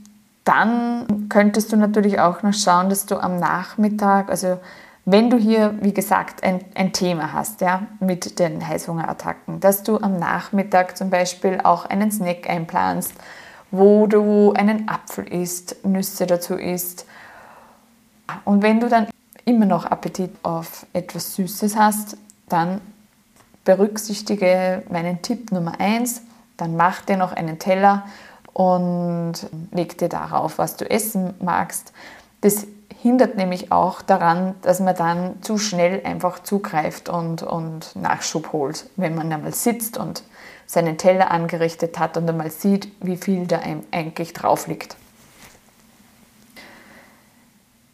dann 0.45 1.29
könntest 1.29 1.73
du 1.73 1.77
natürlich 1.77 2.21
auch 2.21 2.43
noch 2.43 2.55
schauen, 2.55 2.89
dass 2.89 3.07
du 3.07 3.17
am 3.17 3.39
Nachmittag, 3.39 4.31
also 4.31 4.59
wenn 5.05 5.31
du 5.31 5.37
hier, 5.37 5.75
wie 5.81 5.95
gesagt, 5.95 6.43
ein, 6.43 6.65
ein 6.75 6.93
Thema 6.93 7.33
hast 7.33 7.61
ja, 7.61 7.87
mit 8.01 8.39
den 8.39 8.67
Heißhungerattacken, 8.67 9.61
dass 9.61 9.83
du 9.83 9.99
am 9.99 10.19
Nachmittag 10.19 10.97
zum 10.97 11.11
Beispiel 11.11 11.61
auch 11.63 11.85
einen 11.85 12.11
Snack 12.11 12.49
einplanst, 12.51 13.15
wo 13.71 14.07
du 14.07 14.53
einen 14.53 14.89
Apfel 14.89 15.27
isst, 15.33 15.85
Nüsse 15.85 16.27
dazu 16.27 16.55
isst. 16.55 17.07
Und 18.45 18.63
wenn 18.63 18.81
du 18.81 18.89
dann 18.89 19.09
immer 19.45 19.67
noch 19.67 19.85
Appetit 19.85 20.31
auf 20.43 20.87
etwas 20.93 21.35
Süßes 21.35 21.77
hast, 21.77 22.17
dann 22.49 22.81
berücksichtige 23.65 24.83
meinen 24.91 25.23
Tipp 25.23 25.53
Nummer 25.53 25.81
1, 25.81 26.23
dann 26.57 26.77
mach 26.77 27.03
dir 27.03 27.17
noch 27.17 27.33
einen 27.33 27.59
Teller 27.59 28.07
und 28.53 29.35
leg 29.73 29.99
dir 29.99 30.09
darauf, 30.09 30.59
was 30.59 30.77
du 30.77 30.89
essen 30.89 31.35
magst. 31.41 31.93
Das 32.41 32.67
hindert 33.03 33.37
nämlich 33.37 33.73
auch 33.73 34.03
daran, 34.03 34.55
dass 34.63 34.81
man 34.81 34.97
dann 34.97 35.43
zu 35.43 35.59
schnell 35.59 36.03
einfach 36.05 36.43
zugreift 36.43 37.09
und, 37.09 37.43
und 37.43 37.95
Nachschub 37.97 38.53
holt, 38.53 38.89
wenn 38.97 39.15
man 39.15 39.33
einmal 39.33 39.53
sitzt 39.53 39.99
und 39.99 40.23
seinen 40.67 40.99
Teller 40.99 41.31
angerichtet 41.31 41.99
hat 41.99 42.17
und 42.17 42.29
einmal 42.29 42.51
sieht, 42.51 42.91
wie 43.01 43.17
viel 43.17 43.47
da 43.47 43.61
eigentlich 43.93 44.33
drauf 44.33 44.67
liegt. 44.67 44.97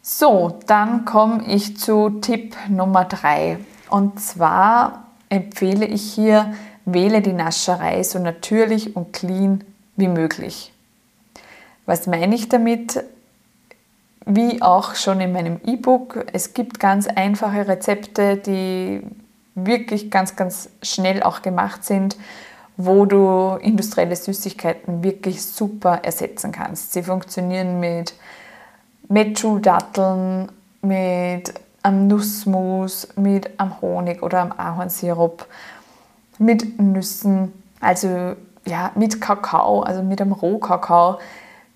So, 0.01 0.59
dann 0.67 1.05
komme 1.05 1.45
ich 1.47 1.77
zu 1.77 2.09
Tipp 2.09 2.57
Nummer 2.67 3.05
3. 3.05 3.57
Und 3.89 4.19
zwar 4.19 5.05
empfehle 5.29 5.85
ich 5.85 6.13
hier, 6.13 6.53
wähle 6.85 7.21
die 7.21 7.31
Nascherei 7.33 8.03
so 8.03 8.19
natürlich 8.19 8.95
und 8.95 9.13
clean 9.13 9.63
wie 9.95 10.07
möglich. 10.07 10.73
Was 11.85 12.07
meine 12.07 12.35
ich 12.35 12.49
damit? 12.49 13.03
Wie 14.25 14.61
auch 14.61 14.95
schon 14.95 15.19
in 15.21 15.33
meinem 15.33 15.59
E-Book, 15.65 16.25
es 16.33 16.53
gibt 16.53 16.79
ganz 16.79 17.07
einfache 17.07 17.67
Rezepte, 17.67 18.37
die 18.37 19.01
wirklich 19.55 20.09
ganz, 20.09 20.35
ganz 20.35 20.69
schnell 20.81 21.23
auch 21.23 21.41
gemacht 21.41 21.83
sind, 21.83 22.17
wo 22.77 23.05
du 23.05 23.57
industrielle 23.61 24.15
Süßigkeiten 24.15 25.03
wirklich 25.03 25.45
super 25.45 25.99
ersetzen 26.03 26.51
kannst. 26.51 26.93
Sie 26.93 27.03
funktionieren 27.03 27.79
mit 27.79 28.13
Metschuldatteln, 29.09 30.51
mit 30.81 31.53
am 31.83 32.07
Nussmus, 32.07 33.09
mit 33.15 33.49
am 33.57 33.79
Honig 33.81 34.23
oder 34.23 34.39
am 34.41 34.53
Ahornsirup, 34.53 35.45
mit 36.39 36.79
Nüssen, 36.79 37.53
also 37.79 38.35
ja, 38.65 38.91
mit 38.95 39.19
Kakao, 39.21 39.81
also 39.81 40.01
mit 40.01 40.21
einem 40.21 40.31
Rohkakao. 40.31 41.19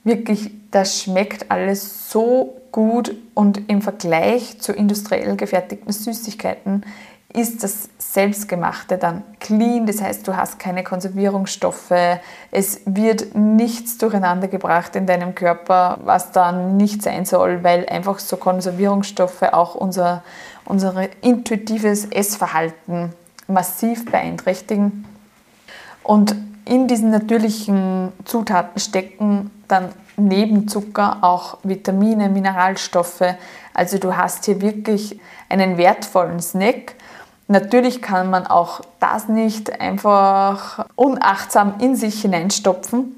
Wirklich 0.07 0.51
das 0.71 1.01
schmeckt 1.01 1.51
alles 1.51 2.09
so 2.09 2.61
gut 2.71 3.13
und 3.33 3.69
im 3.69 3.81
Vergleich 3.81 4.57
zu 4.61 4.71
industriell 4.71 5.35
gefertigten 5.35 5.91
Süßigkeiten 5.91 6.85
ist 7.33 7.61
das 7.61 7.89
Selbstgemachte 7.97 8.97
dann 8.97 9.23
clean, 9.41 9.85
das 9.85 10.01
heißt, 10.01 10.25
du 10.25 10.37
hast 10.37 10.59
keine 10.59 10.85
Konservierungsstoffe, 10.85 11.91
es 12.51 12.79
wird 12.85 13.35
nichts 13.35 13.97
durcheinander 13.97 14.47
gebracht 14.47 14.95
in 14.95 15.07
deinem 15.07 15.35
Körper, 15.35 15.99
was 16.05 16.31
da 16.31 16.53
nicht 16.53 17.03
sein 17.03 17.25
soll, 17.25 17.65
weil 17.65 17.85
einfach 17.89 18.19
so 18.19 18.37
Konservierungsstoffe 18.37 19.43
auch 19.43 19.75
unser, 19.75 20.23
unser 20.63 21.09
intuitives 21.21 22.05
Essverhalten 22.05 23.11
massiv 23.49 24.05
beeinträchtigen. 24.05 25.03
Und 26.01 26.33
in 26.63 26.87
diesen 26.87 27.11
natürlichen 27.11 28.13
Zutaten 28.23 28.79
stecken 28.79 29.51
dann 29.67 29.89
neben 30.17 30.67
Zucker 30.67 31.19
auch 31.21 31.59
Vitamine, 31.63 32.29
Mineralstoffe. 32.29 33.35
Also 33.73 33.97
du 33.97 34.17
hast 34.17 34.45
hier 34.45 34.61
wirklich 34.61 35.19
einen 35.49 35.77
wertvollen 35.77 36.39
Snack. 36.39 36.95
Natürlich 37.47 38.01
kann 38.01 38.29
man 38.29 38.45
auch 38.47 38.81
das 38.99 39.29
nicht 39.29 39.79
einfach 39.79 40.85
unachtsam 40.95 41.75
in 41.79 41.95
sich 41.95 42.21
hineinstopfen, 42.21 43.15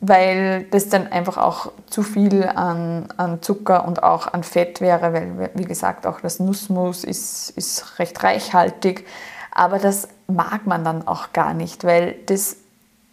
weil 0.00 0.64
das 0.70 0.88
dann 0.88 1.06
einfach 1.06 1.38
auch 1.38 1.72
zu 1.88 2.02
viel 2.02 2.44
an, 2.44 3.08
an 3.16 3.40
Zucker 3.40 3.86
und 3.86 4.02
auch 4.02 4.32
an 4.32 4.42
Fett 4.42 4.80
wäre, 4.80 5.12
weil, 5.12 5.50
wie 5.54 5.64
gesagt, 5.64 6.06
auch 6.06 6.20
das 6.20 6.40
Nussmus 6.40 7.04
ist, 7.04 7.50
ist 7.50 7.98
recht 7.98 8.22
reichhaltig. 8.22 9.06
Aber 9.50 9.78
das 9.78 10.08
mag 10.26 10.66
man 10.66 10.84
dann 10.84 11.06
auch 11.06 11.32
gar 11.32 11.54
nicht, 11.54 11.84
weil 11.84 12.16
das 12.26 12.56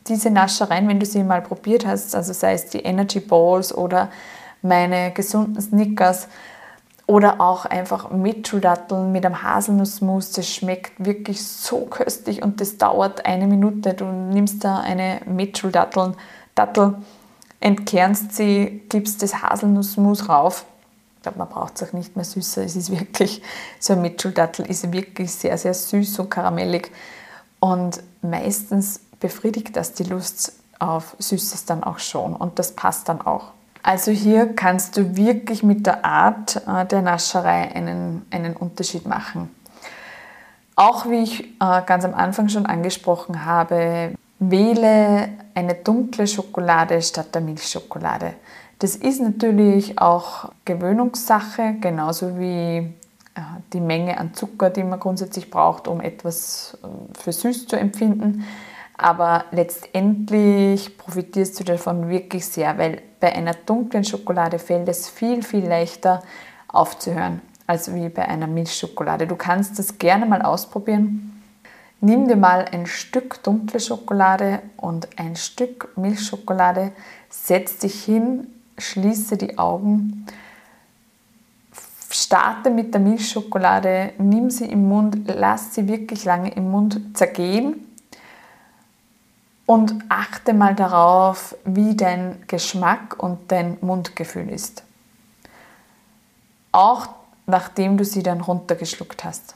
diese 0.10 0.30
Naschereien, 0.30 0.88
wenn 0.88 1.00
du 1.00 1.06
sie 1.06 1.24
mal 1.24 1.42
probiert 1.42 1.86
hast, 1.86 2.16
also 2.16 2.34
sei 2.34 2.54
es 2.54 2.68
die 2.68 2.80
Energy 2.80 3.20
Balls 3.20 3.74
oder 3.76 4.10
meine 4.62 5.12
gesunden 5.12 5.62
Snickers 5.62 6.28
oder 7.08 7.42
auch 7.42 7.66
einfach 7.66 8.12
Metschuldatteln 8.12 9.12
mit 9.12 9.26
einem 9.26 9.42
Haselnussmus, 9.42 10.32
das 10.32 10.48
schmeckt 10.48 11.04
wirklich 11.04 11.44
so 11.44 11.86
köstlich 11.86 12.44
und 12.44 12.62
das 12.62 12.78
dauert 12.78 13.26
eine 13.26 13.48
Minute. 13.48 13.94
Du 13.94 14.06
nimmst 14.06 14.64
da 14.64 14.80
eine 14.80 15.22
Metschuldattel, 15.26 16.14
Dattel, 16.54 16.96
entkernst 17.60 18.36
sie, 18.36 18.84
gibst 18.90 19.24
das 19.24 19.42
Haselnussmus 19.42 20.30
rauf. 20.30 20.66
Ich 21.18 21.24
glaube, 21.24 21.40
man 21.40 21.50
braucht 21.50 21.76
es 21.76 21.88
auch 21.88 21.94
nicht 21.94 22.16
mehr 22.16 22.26
süßer. 22.26 22.64
Es 22.64 22.76
ist 22.76 22.92
wirklich, 22.92 23.42
so 23.80 23.94
ein 23.94 24.02
Metschuldattel 24.02 24.66
ist 24.66 24.92
wirklich 24.94 25.32
sehr, 25.32 25.58
sehr 25.58 25.74
süß 25.74 26.20
und 26.20 26.30
karamellig. 26.30 26.92
Und 27.60 28.02
meistens 28.22 29.02
befriedigt 29.20 29.76
das 29.76 29.94
die 29.94 30.04
Lust 30.04 30.54
auf 30.80 31.16
Süßes 31.20 31.66
dann 31.66 31.84
auch 31.84 32.00
schon 32.00 32.36
und 32.36 32.58
das 32.60 32.72
passt 32.74 33.10
dann 33.10 33.22
auch. 33.22 33.52
Also 33.82 34.12
hier 34.12 34.56
kannst 34.56 34.98
du 34.98 35.16
wirklich 35.16 35.64
mit 35.64 35.86
der 35.86 36.04
Art 36.06 36.62
äh, 36.68 36.86
der 36.86 37.02
Nascherei 37.02 37.74
einen, 37.74 38.26
einen 38.30 38.56
Unterschied 38.56 39.06
machen. 39.06 39.54
Auch 40.76 41.10
wie 41.10 41.24
ich 41.24 41.44
äh, 41.44 41.82
ganz 41.86 42.06
am 42.06 42.14
Anfang 42.14 42.50
schon 42.50 42.66
angesprochen 42.66 43.46
habe, 43.46 44.14
wähle 44.40 45.30
eine 45.54 45.76
dunkle 45.76 46.28
Schokolade 46.28 47.02
statt 47.02 47.34
der 47.36 47.42
Milchschokolade. 47.42 48.34
Das 48.80 48.96
ist 48.96 49.22
natürlich 49.22 50.00
auch 50.00 50.52
Gewöhnungssache, 50.64 51.76
genauso 51.82 52.40
wie 52.40 52.78
äh, 52.78 53.42
die 53.74 53.82
Menge 53.82 54.18
an 54.18 54.34
Zucker, 54.34 54.70
die 54.70 54.84
man 54.84 55.00
grundsätzlich 55.00 55.50
braucht, 55.50 55.88
um 55.88 56.00
etwas 56.02 56.78
für 57.20 57.32
süß 57.32 57.68
zu 57.68 57.78
empfinden. 57.78 58.46
Aber 59.02 59.46
letztendlich 59.52 60.98
profitierst 60.98 61.58
du 61.58 61.64
davon 61.64 62.10
wirklich 62.10 62.46
sehr, 62.46 62.78
weil 62.78 63.02
bei 63.22 63.34
einer 63.34 63.54
dunklen 63.54 64.04
Schokolade 64.04 64.60
fällt 64.60 64.90
es 64.90 65.08
viel, 65.08 65.42
viel 65.42 65.66
leichter 65.66 66.22
aufzuhören, 66.68 67.42
als 67.66 67.94
wie 67.96 68.10
bei 68.10 68.28
einer 68.28 68.48
Milchschokolade. 68.48 69.26
Du 69.26 69.38
kannst 69.38 69.80
das 69.80 69.98
gerne 70.00 70.26
mal 70.26 70.42
ausprobieren. 70.42 71.42
Nimm 72.02 72.28
dir 72.28 72.36
mal 72.36 72.66
ein 72.74 72.88
Stück 72.88 73.42
dunkle 73.42 73.80
Schokolade 73.80 74.60
und 74.76 75.08
ein 75.18 75.38
Stück 75.38 75.98
Milchschokolade, 75.98 76.92
setz 77.30 77.78
dich 77.78 78.04
hin, 78.04 78.48
schließe 78.78 79.38
die 79.38 79.58
Augen, 79.58 80.26
starte 82.10 82.70
mit 82.70 82.94
der 82.94 83.00
Milchschokolade, 83.00 84.12
nimm 84.18 84.50
sie 84.50 84.66
im 84.66 84.90
Mund, 84.90 85.20
lass 85.26 85.74
sie 85.74 85.88
wirklich 85.88 86.26
lange 86.26 86.52
im 86.52 86.70
Mund 86.70 87.18
zergehen 87.18 87.86
und 89.70 89.94
achte 90.10 90.56
mal 90.56 90.74
darauf, 90.74 91.56
wie 91.64 91.96
dein 91.96 92.42
Geschmack 92.48 93.22
und 93.22 93.52
dein 93.52 93.78
Mundgefühl 93.82 94.50
ist. 94.50 94.82
Auch 96.72 97.10
nachdem 97.46 97.96
du 97.96 98.04
sie 98.04 98.24
dann 98.24 98.42
runtergeschluckt 98.42 99.24
hast. 99.24 99.54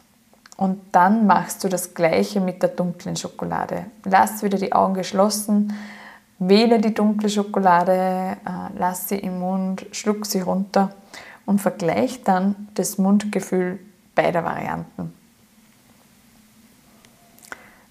Und 0.55 0.79
dann 0.91 1.25
machst 1.25 1.63
du 1.63 1.67
das 1.67 1.96
gleiche 1.96 2.41
mit 2.41 2.62
der 2.62 2.70
dunklen 2.70 3.15
Schokolade. 3.15 3.86
Lass 4.03 4.43
wieder 4.43 4.60
die 4.60 4.72
Augen 4.72 4.93
geschlossen, 4.93 5.74
wähle 6.38 6.79
die 6.79 6.93
dunkle 6.93 7.29
Schokolade, 7.29 8.38
äh, 8.46 8.77
lass 8.77 9.10
sie 9.10 9.17
im 9.17 9.39
Mund, 9.39 9.88
schluck 9.93 10.27
sie 10.27 10.41
runter 10.41 10.91
und 11.48 11.60
vergleich 11.60 12.22
dann 12.24 12.67
das 12.75 13.00
Mundgefühl 13.00 13.79
beider 14.13 14.43
Varianten. 14.43 15.12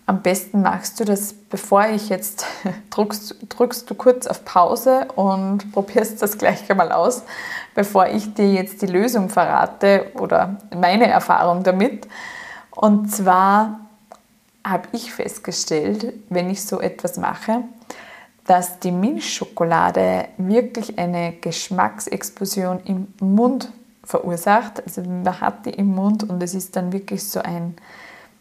Am 0.04 0.20
besten 0.20 0.62
machst 0.62 0.98
du 0.98 1.04
das, 1.04 1.32
bevor 1.32 1.86
ich 1.86 2.08
jetzt 2.08 2.44
drückst, 2.90 3.36
drückst 3.48 3.88
du 3.88 3.94
kurz 3.94 4.26
auf 4.26 4.44
Pause 4.44 5.08
und 5.16 5.72
probierst 5.72 6.20
das 6.20 6.38
gleich 6.38 6.70
einmal 6.70 6.92
aus, 6.92 7.22
bevor 7.74 8.06
ich 8.06 8.34
dir 8.34 8.52
jetzt 8.52 8.82
die 8.82 8.86
Lösung 8.86 9.28
verrate 9.28 10.12
oder 10.14 10.56
meine 10.74 11.06
Erfahrung 11.06 11.62
damit. 11.62 12.08
Und 12.70 13.12
zwar 13.12 13.80
habe 14.64 14.88
ich 14.92 15.12
festgestellt, 15.12 16.12
wenn 16.28 16.50
ich 16.50 16.64
so 16.64 16.80
etwas 16.80 17.16
mache, 17.16 17.64
dass 18.46 18.80
die 18.80 18.92
Milchschokolade 18.92 20.26
wirklich 20.36 20.98
eine 20.98 21.32
Geschmacksexplosion 21.40 22.80
im 22.84 23.08
Mund 23.20 23.70
verursacht. 24.04 24.82
Also 24.84 25.02
man 25.02 25.40
hat 25.40 25.66
die 25.66 25.70
im 25.70 25.94
Mund 25.94 26.24
und 26.28 26.42
es 26.42 26.54
ist 26.54 26.74
dann 26.76 26.92
wirklich 26.92 27.24
so 27.24 27.40
ein, 27.40 27.76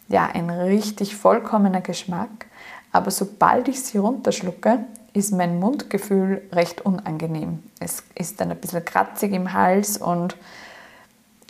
ja, 0.08 0.26
ein 0.26 0.50
richtig 0.50 1.16
vollkommener 1.16 1.80
Geschmack. 1.80 2.46
Aber 2.92 3.10
sobald 3.10 3.68
ich 3.68 3.82
sie 3.82 3.98
runterschlucke, 3.98 4.84
ist 5.14 5.32
mein 5.32 5.58
Mundgefühl 5.58 6.42
recht 6.52 6.82
unangenehm. 6.82 7.62
Es 7.80 8.02
ist 8.14 8.40
dann 8.40 8.50
ein 8.50 8.58
bisschen 8.58 8.84
kratzig 8.84 9.32
im 9.32 9.52
Hals 9.52 9.98
und 9.98 10.36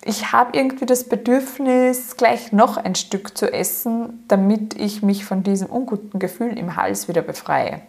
ich 0.05 0.33
habe 0.33 0.57
irgendwie 0.57 0.87
das 0.87 1.05
Bedürfnis, 1.05 2.17
gleich 2.17 2.51
noch 2.51 2.77
ein 2.77 2.97
Stück 2.97 3.39
zu 3.39 3.53
essen, 3.53 4.25
damit 4.27 4.75
ich 4.75 5.03
mich 5.03 5.25
von 5.25 5.45
diesem 5.45 5.69
unguten 5.69 6.19
Gefühl 6.19 6.59
im 6.59 6.75
Hals 6.75 7.07
wieder 7.07 7.23
befreie. 7.23 7.83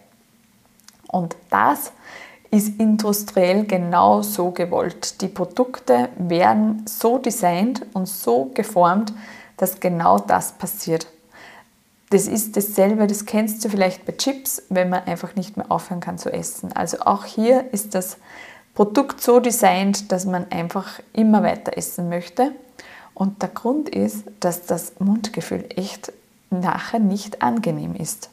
Und 1.08 1.34
das 1.50 1.92
ist 2.52 2.78
industriell 2.78 3.64
genau 3.64 4.22
so 4.22 4.52
gewollt. 4.52 5.20
Die 5.22 5.28
Produkte 5.28 6.08
werden 6.16 6.84
so 6.86 7.18
designt 7.18 7.84
und 7.94 8.06
so 8.06 8.52
geformt, 8.54 9.12
dass 9.56 9.80
genau 9.80 10.18
das 10.18 10.52
passiert. 10.52 11.06
Das 12.10 12.26
ist 12.26 12.56
dasselbe, 12.56 13.06
das 13.06 13.26
kennst 13.26 13.64
du 13.64 13.68
vielleicht 13.68 14.06
bei 14.06 14.12
Chips, 14.12 14.62
wenn 14.68 14.88
man 14.88 15.04
einfach 15.04 15.34
nicht 15.34 15.56
mehr 15.56 15.70
aufhören 15.70 16.00
kann 16.00 16.18
zu 16.18 16.32
essen. 16.32 16.72
Also 16.72 17.00
auch 17.00 17.24
hier 17.24 17.72
ist 17.72 17.94
das 17.94 18.18
Produkt 18.74 19.20
so 19.20 19.40
designt, 19.40 20.12
dass 20.12 20.26
man 20.26 20.50
einfach 20.50 21.00
immer 21.12 21.42
weiter 21.42 21.76
essen 21.76 22.08
möchte. 22.08 22.52
Und 23.14 23.42
der 23.42 23.48
Grund 23.48 23.88
ist, 23.88 24.24
dass 24.40 24.66
das 24.66 24.98
Mundgefühl 24.98 25.64
echt 25.76 26.12
nachher 26.50 26.98
nicht 26.98 27.42
angenehm 27.42 27.94
ist. 27.94 28.30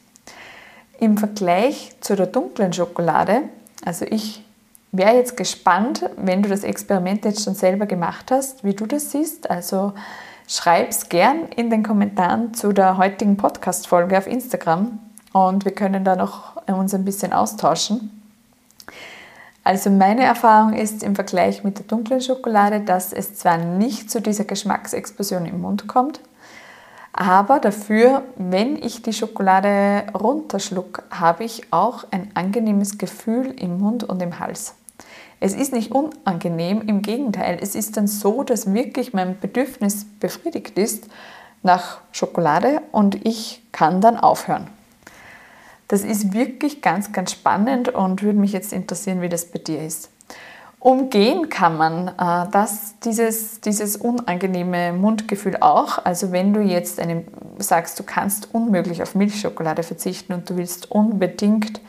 Im 0.98 1.16
Vergleich 1.16 1.92
zu 2.00 2.14
der 2.16 2.26
dunklen 2.26 2.72
Schokolade, 2.72 3.42
also 3.84 4.04
ich 4.04 4.44
wäre 4.92 5.16
jetzt 5.16 5.36
gespannt, 5.36 6.08
wenn 6.16 6.42
du 6.42 6.48
das 6.48 6.64
Experiment 6.64 7.24
jetzt 7.24 7.42
schon 7.44 7.54
selber 7.54 7.86
gemacht 7.86 8.30
hast, 8.30 8.62
wie 8.62 8.74
du 8.74 8.86
das 8.86 9.10
siehst. 9.10 9.50
Also 9.50 9.94
schreib 10.52 10.90
es 10.90 11.08
gern 11.08 11.46
in 11.56 11.70
den 11.70 11.82
Kommentaren 11.82 12.52
zu 12.52 12.74
der 12.74 12.98
heutigen 12.98 13.38
Podcast-Folge 13.38 14.18
auf 14.18 14.26
Instagram 14.26 14.98
und 15.32 15.64
wir 15.64 15.72
können 15.72 16.04
da 16.04 16.14
noch 16.14 16.56
uns 16.66 16.92
ein 16.92 17.06
bisschen 17.06 17.32
austauschen. 17.32 18.22
Also 19.64 19.88
meine 19.88 20.24
Erfahrung 20.24 20.74
ist 20.74 21.02
im 21.02 21.14
Vergleich 21.14 21.64
mit 21.64 21.78
der 21.78 21.86
dunklen 21.86 22.20
Schokolade, 22.20 22.80
dass 22.80 23.14
es 23.14 23.34
zwar 23.34 23.56
nicht 23.56 24.10
zu 24.10 24.20
dieser 24.20 24.44
Geschmacksexplosion 24.44 25.46
im 25.46 25.62
Mund 25.62 25.88
kommt, 25.88 26.20
aber 27.14 27.58
dafür, 27.58 28.22
wenn 28.36 28.76
ich 28.76 29.00
die 29.00 29.14
Schokolade 29.14 30.04
runterschluck, 30.12 31.04
habe 31.10 31.44
ich 31.44 31.72
auch 31.72 32.04
ein 32.10 32.30
angenehmes 32.34 32.98
Gefühl 32.98 33.54
im 33.58 33.78
Mund 33.78 34.04
und 34.04 34.20
im 34.20 34.38
Hals. 34.38 34.74
Es 35.42 35.54
ist 35.54 35.72
nicht 35.72 35.90
unangenehm, 35.90 36.82
im 36.86 37.02
Gegenteil, 37.02 37.58
es 37.60 37.74
ist 37.74 37.96
dann 37.96 38.06
so, 38.06 38.44
dass 38.44 38.72
wirklich 38.72 39.12
mein 39.12 39.40
Bedürfnis 39.40 40.06
befriedigt 40.20 40.78
ist 40.78 41.08
nach 41.64 41.98
Schokolade 42.12 42.80
und 42.92 43.26
ich 43.26 43.60
kann 43.72 44.00
dann 44.00 44.16
aufhören. 44.16 44.68
Das 45.88 46.02
ist 46.04 46.32
wirklich 46.32 46.80
ganz, 46.80 47.10
ganz 47.10 47.32
spannend 47.32 47.88
und 47.88 48.22
würde 48.22 48.38
mich 48.38 48.52
jetzt 48.52 48.72
interessieren, 48.72 49.20
wie 49.20 49.28
das 49.28 49.46
bei 49.46 49.58
dir 49.58 49.84
ist. 49.84 50.10
Umgehen 50.78 51.48
kann 51.48 51.76
man 51.76 52.06
äh, 52.06 52.48
das, 52.52 52.94
dieses, 53.00 53.60
dieses 53.60 53.96
unangenehme 53.96 54.92
Mundgefühl 54.92 55.56
auch. 55.58 56.04
Also 56.04 56.30
wenn 56.30 56.54
du 56.54 56.60
jetzt 56.60 57.00
eine, 57.00 57.24
sagst, 57.58 57.98
du 57.98 58.04
kannst 58.04 58.54
unmöglich 58.54 59.02
auf 59.02 59.16
Milchschokolade 59.16 59.82
verzichten 59.82 60.34
und 60.34 60.48
du 60.48 60.56
willst 60.56 60.88
unbedingt 60.92 61.80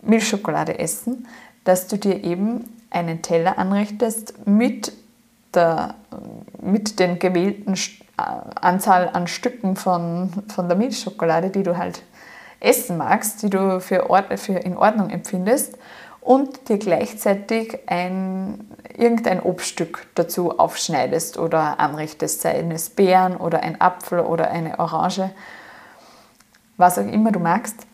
Milchschokolade 0.00 0.78
essen, 0.78 1.28
dass 1.64 1.86
du 1.86 1.98
dir 1.98 2.24
eben 2.24 2.64
einen 2.90 3.22
Teller 3.22 3.58
anrichtest 3.58 4.46
mit 4.46 4.92
der, 5.54 5.94
mit 6.60 6.98
den 6.98 7.18
gewählten 7.18 7.74
äh, 7.74 8.22
Anzahl 8.60 9.10
an 9.12 9.26
Stücken 9.26 9.76
von, 9.76 10.30
von 10.48 10.68
der 10.68 10.76
Milchschokolade, 10.76 11.50
die 11.50 11.62
du 11.62 11.76
halt 11.76 12.02
essen 12.60 12.96
magst, 12.96 13.42
die 13.42 13.50
du 13.50 13.80
für, 13.80 14.06
für 14.36 14.54
in 14.54 14.76
Ordnung 14.76 15.10
empfindest 15.10 15.78
und 16.20 16.68
dir 16.68 16.78
gleichzeitig 16.78 17.78
ein, 17.86 18.68
irgendein 18.96 19.40
Obststück 19.40 20.06
dazu 20.14 20.58
aufschneidest 20.58 21.38
oder 21.38 21.78
anrichtest, 21.80 22.42
sei 22.42 22.60
es 22.70 22.90
Beeren 22.90 23.36
oder 23.36 23.62
ein 23.62 23.80
Apfel 23.80 24.20
oder 24.20 24.50
eine 24.50 24.78
Orange, 24.78 25.30
was 26.76 26.98
auch 26.98 27.06
immer 27.06 27.32
du 27.32 27.38
magst. 27.38 27.86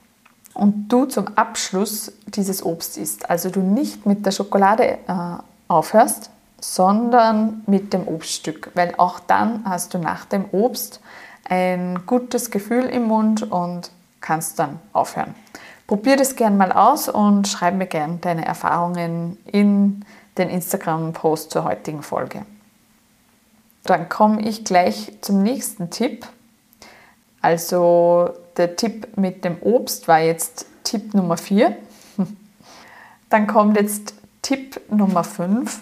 Und 0.55 0.89
du 0.89 1.05
zum 1.07 1.37
Abschluss 1.37 2.13
dieses 2.27 2.65
Obst 2.65 2.97
isst. 2.97 3.29
Also 3.29 3.51
du 3.51 3.61
nicht 3.61 4.07
mit 4.07 4.25
der 4.25 4.31
Schokolade 4.31 4.99
äh, 5.07 5.37
aufhörst, 5.69 6.31
sondern 6.61 7.63
mit 7.67 7.93
dem 7.93 8.09
Obststück, 8.09 8.71
weil 8.75 8.95
auch 8.97 9.21
dann 9.21 9.65
hast 9.69 9.93
du 9.93 9.99
nach 9.99 10.25
dem 10.25 10.47
Obst 10.53 11.01
ein 11.49 12.07
gutes 12.07 12.51
Gefühl 12.51 12.85
im 12.85 13.05
Mund 13.05 13.51
und 13.51 13.91
kannst 14.21 14.59
dann 14.59 14.79
aufhören. 14.93 15.35
Probier 15.87 16.17
das 16.17 16.37
gerne 16.37 16.57
mal 16.57 16.73
aus 16.73 17.11
und 17.11 17.47
schreib 17.47 17.75
mir 17.75 17.87
gerne 17.87 18.17
deine 18.17 18.47
Erfahrungen 18.47 19.37
in 19.45 20.05
den 20.39 20.49
Instagram-Post 20.49 21.51
zur 21.51 21.65
heutigen 21.65 22.03
Folge. 22.03 22.47
Dann 23.85 24.09
komme 24.09 24.41
ich 24.41 24.65
gleich 24.65 25.13
zum 25.21 25.43
nächsten 25.43 25.91
Tipp. 25.91 26.27
Also 27.43 28.31
der 28.57 28.77
Tipp 28.77 29.17
mit 29.17 29.45
dem 29.45 29.59
Obst 29.61 30.09
war 30.09 30.21
jetzt 30.21 30.67
Tipp 30.85 31.15
Nummer 31.15 31.37
4. 31.37 31.77
Dann 33.31 33.47
kommt 33.47 33.77
jetzt 33.77 34.15
Tipp 34.43 34.81
Nummer 34.91 35.25
5. 35.25 35.81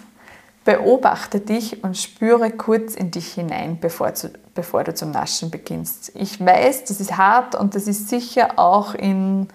Beobachte 0.65 1.39
dich 1.41 1.83
und 1.83 1.97
spüre 1.97 2.49
kurz 2.51 2.95
in 2.95 3.11
dich 3.11 3.33
hinein, 3.33 3.79
bevor, 3.81 4.13
zu, 4.13 4.31
bevor 4.55 4.85
du 4.85 4.93
zum 4.93 5.11
Naschen 5.11 5.51
beginnst. 5.51 6.13
Ich 6.15 6.39
weiß, 6.43 6.85
das 6.85 7.01
ist 7.01 7.17
hart 7.17 7.55
und 7.55 7.75
das 7.75 7.87
ist 7.87 8.07
sicher 8.07 8.57
auch 8.57 8.93
in, 8.93 9.49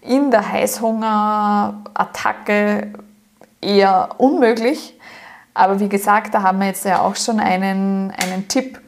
in 0.00 0.30
der 0.30 0.50
Heißhungerattacke 0.50 2.92
eher 3.60 4.08
unmöglich. 4.18 4.98
Aber 5.52 5.80
wie 5.80 5.88
gesagt, 5.88 6.34
da 6.34 6.42
haben 6.42 6.60
wir 6.60 6.66
jetzt 6.66 6.84
ja 6.84 7.00
auch 7.00 7.16
schon 7.16 7.40
einen, 7.40 8.10
einen 8.10 8.48
Tipp, 8.48 8.80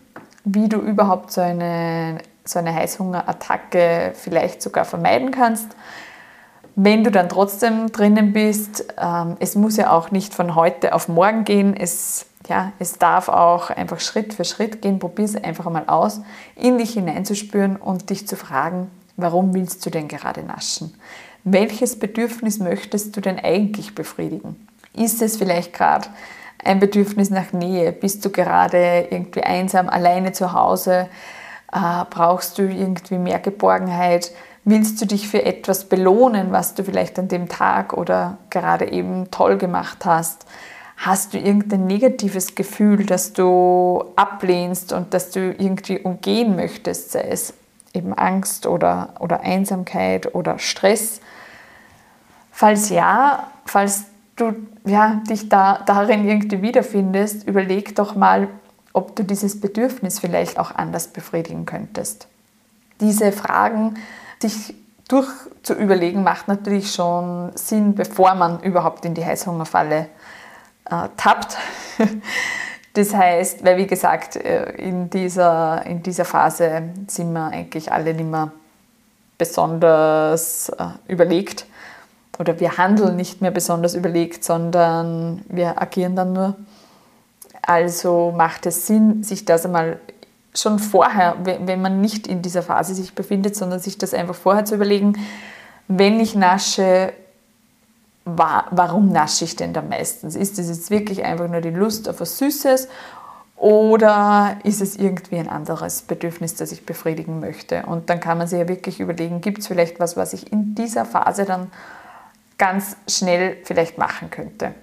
wie 0.44 0.68
du 0.68 0.78
überhaupt 0.78 1.30
so 1.30 1.40
eine, 1.40 2.18
so 2.48 2.58
eine 2.58 2.74
Heißhungerattacke 2.74 4.12
vielleicht 4.14 4.62
sogar 4.62 4.84
vermeiden 4.84 5.30
kannst 5.30 5.76
wenn 6.76 7.02
du 7.02 7.10
dann 7.10 7.30
trotzdem 7.30 7.90
drinnen 7.90 8.34
bist, 8.34 8.84
ähm, 8.98 9.36
es 9.40 9.54
muss 9.54 9.78
ja 9.78 9.92
auch 9.92 10.10
nicht 10.10 10.34
von 10.34 10.54
heute 10.54 10.94
auf 10.94 11.08
morgen 11.08 11.44
gehen. 11.44 11.74
Es, 11.74 12.26
ja, 12.48 12.72
es 12.78 12.98
darf 12.98 13.30
auch 13.30 13.70
einfach 13.70 13.98
Schritt 13.98 14.34
für 14.34 14.44
Schritt 14.44 14.82
gehen. 14.82 14.98
Probier 14.98 15.24
es 15.24 15.42
einfach 15.42 15.68
mal 15.70 15.84
aus, 15.86 16.20
in 16.54 16.76
dich 16.76 16.92
hineinzuspüren 16.92 17.76
und 17.76 18.10
dich 18.10 18.28
zu 18.28 18.36
fragen, 18.36 18.90
warum 19.16 19.54
willst 19.54 19.86
du 19.86 19.90
denn 19.90 20.06
gerade 20.06 20.42
naschen? 20.42 20.94
Welches 21.44 21.98
Bedürfnis 21.98 22.58
möchtest 22.58 23.16
du 23.16 23.22
denn 23.22 23.38
eigentlich 23.38 23.94
befriedigen? 23.94 24.68
Ist 24.92 25.22
es 25.22 25.38
vielleicht 25.38 25.72
gerade 25.72 26.08
ein 26.62 26.78
Bedürfnis 26.78 27.30
nach 27.30 27.54
Nähe? 27.54 27.90
Bist 27.90 28.22
du 28.22 28.30
gerade 28.30 29.06
irgendwie 29.10 29.44
einsam, 29.44 29.88
alleine 29.88 30.32
zu 30.32 30.52
Hause? 30.52 31.08
Äh, 31.76 32.06
brauchst 32.08 32.56
du 32.56 32.62
irgendwie 32.62 33.18
mehr 33.18 33.38
Geborgenheit? 33.38 34.32
Willst 34.64 35.00
du 35.00 35.06
dich 35.06 35.28
für 35.28 35.44
etwas 35.44 35.84
belohnen, 35.84 36.50
was 36.50 36.74
du 36.74 36.82
vielleicht 36.82 37.18
an 37.18 37.28
dem 37.28 37.50
Tag 37.50 37.92
oder 37.92 38.38
gerade 38.48 38.90
eben 38.90 39.30
toll 39.30 39.58
gemacht 39.58 40.06
hast? 40.06 40.46
Hast 40.96 41.34
du 41.34 41.38
irgendein 41.38 41.86
negatives 41.86 42.54
Gefühl, 42.54 43.04
das 43.04 43.34
du 43.34 44.02
ablehnst 44.16 44.94
und 44.94 45.12
das 45.12 45.30
du 45.30 45.50
irgendwie 45.50 45.98
umgehen 45.98 46.56
möchtest, 46.56 47.12
sei 47.12 47.28
es 47.28 47.52
eben 47.92 48.14
Angst 48.14 48.66
oder, 48.66 49.10
oder 49.20 49.40
Einsamkeit 49.40 50.34
oder 50.34 50.58
Stress? 50.58 51.20
Falls 52.50 52.88
ja, 52.88 53.48
falls 53.66 54.04
du 54.36 54.54
ja, 54.86 55.20
dich 55.28 55.50
da, 55.50 55.82
darin 55.84 56.26
irgendwie 56.26 56.62
wiederfindest, 56.62 57.46
überleg 57.46 57.94
doch 57.94 58.14
mal, 58.14 58.48
ob 58.96 59.14
du 59.14 59.24
dieses 59.24 59.60
Bedürfnis 59.60 60.18
vielleicht 60.18 60.58
auch 60.58 60.74
anders 60.74 61.08
befriedigen 61.08 61.66
könntest. 61.66 62.28
Diese 63.00 63.30
Fragen 63.30 63.96
sich 64.40 64.74
durchzuüberlegen, 65.08 66.24
macht 66.24 66.48
natürlich 66.48 66.92
schon 66.92 67.52
Sinn, 67.54 67.94
bevor 67.94 68.34
man 68.34 68.62
überhaupt 68.62 69.04
in 69.04 69.12
die 69.14 69.24
Heißhungerfalle 69.24 70.08
äh, 70.90 71.08
tappt. 71.16 71.56
Das 72.94 73.14
heißt, 73.14 73.62
weil 73.62 73.76
wie 73.76 73.86
gesagt, 73.86 74.36
äh, 74.36 74.70
in 74.76 75.10
dieser, 75.10 75.84
in 75.84 76.02
dieser 76.02 76.24
Phase 76.24 76.82
sind 77.08 77.30
wir 77.34 77.48
eigentlich 77.48 77.92
alle 77.92 78.14
nicht 78.14 78.30
mehr 78.30 78.52
besonders 79.36 80.70
äh, 80.70 80.86
überlegt 81.06 81.66
oder 82.38 82.58
wir 82.58 82.78
handeln 82.78 83.16
nicht 83.16 83.42
mehr 83.42 83.50
besonders 83.50 83.94
überlegt, 83.94 84.44
sondern 84.44 85.44
wir 85.50 85.78
agieren 85.82 86.16
dann 86.16 86.32
nur. 86.32 86.56
Also 87.66 88.32
macht 88.34 88.64
es 88.66 88.86
Sinn, 88.86 89.24
sich 89.24 89.44
das 89.44 89.66
einmal 89.66 89.98
schon 90.54 90.78
vorher, 90.78 91.36
wenn 91.42 91.82
man 91.82 92.00
nicht 92.00 92.26
in 92.26 92.40
dieser 92.40 92.62
Phase 92.62 92.94
sich 92.94 93.14
befindet, 93.14 93.56
sondern 93.56 93.80
sich 93.80 93.98
das 93.98 94.14
einfach 94.14 94.34
vorher 94.34 94.64
zu 94.64 94.76
überlegen, 94.76 95.18
wenn 95.88 96.18
ich 96.18 96.34
nasche, 96.34 97.12
warum 98.24 99.10
nasche 99.10 99.44
ich 99.44 99.56
denn 99.56 99.72
da 99.72 99.82
meistens? 99.82 100.34
Ist 100.34 100.58
es 100.58 100.68
jetzt 100.68 100.90
wirklich 100.90 101.24
einfach 101.24 101.48
nur 101.48 101.60
die 101.60 101.70
Lust 101.70 102.08
auf 102.08 102.20
was 102.20 102.38
Süßes 102.38 102.88
oder 103.56 104.58
ist 104.64 104.80
es 104.80 104.96
irgendwie 104.96 105.36
ein 105.36 105.48
anderes 105.48 106.02
Bedürfnis, 106.02 106.54
das 106.54 106.72
ich 106.72 106.86
befriedigen 106.86 107.40
möchte? 107.40 107.84
Und 107.86 108.10
dann 108.10 108.20
kann 108.20 108.38
man 108.38 108.46
sich 108.46 108.58
ja 108.58 108.68
wirklich 108.68 109.00
überlegen, 109.00 109.40
gibt 109.40 109.58
es 109.58 109.66
vielleicht 109.66 109.98
was, 109.98 110.16
was 110.16 110.32
ich 110.32 110.52
in 110.52 110.74
dieser 110.74 111.04
Phase 111.04 111.44
dann 111.44 111.70
ganz 112.58 112.96
schnell 113.08 113.56
vielleicht 113.64 113.98
machen 113.98 114.30
könnte? 114.30 114.74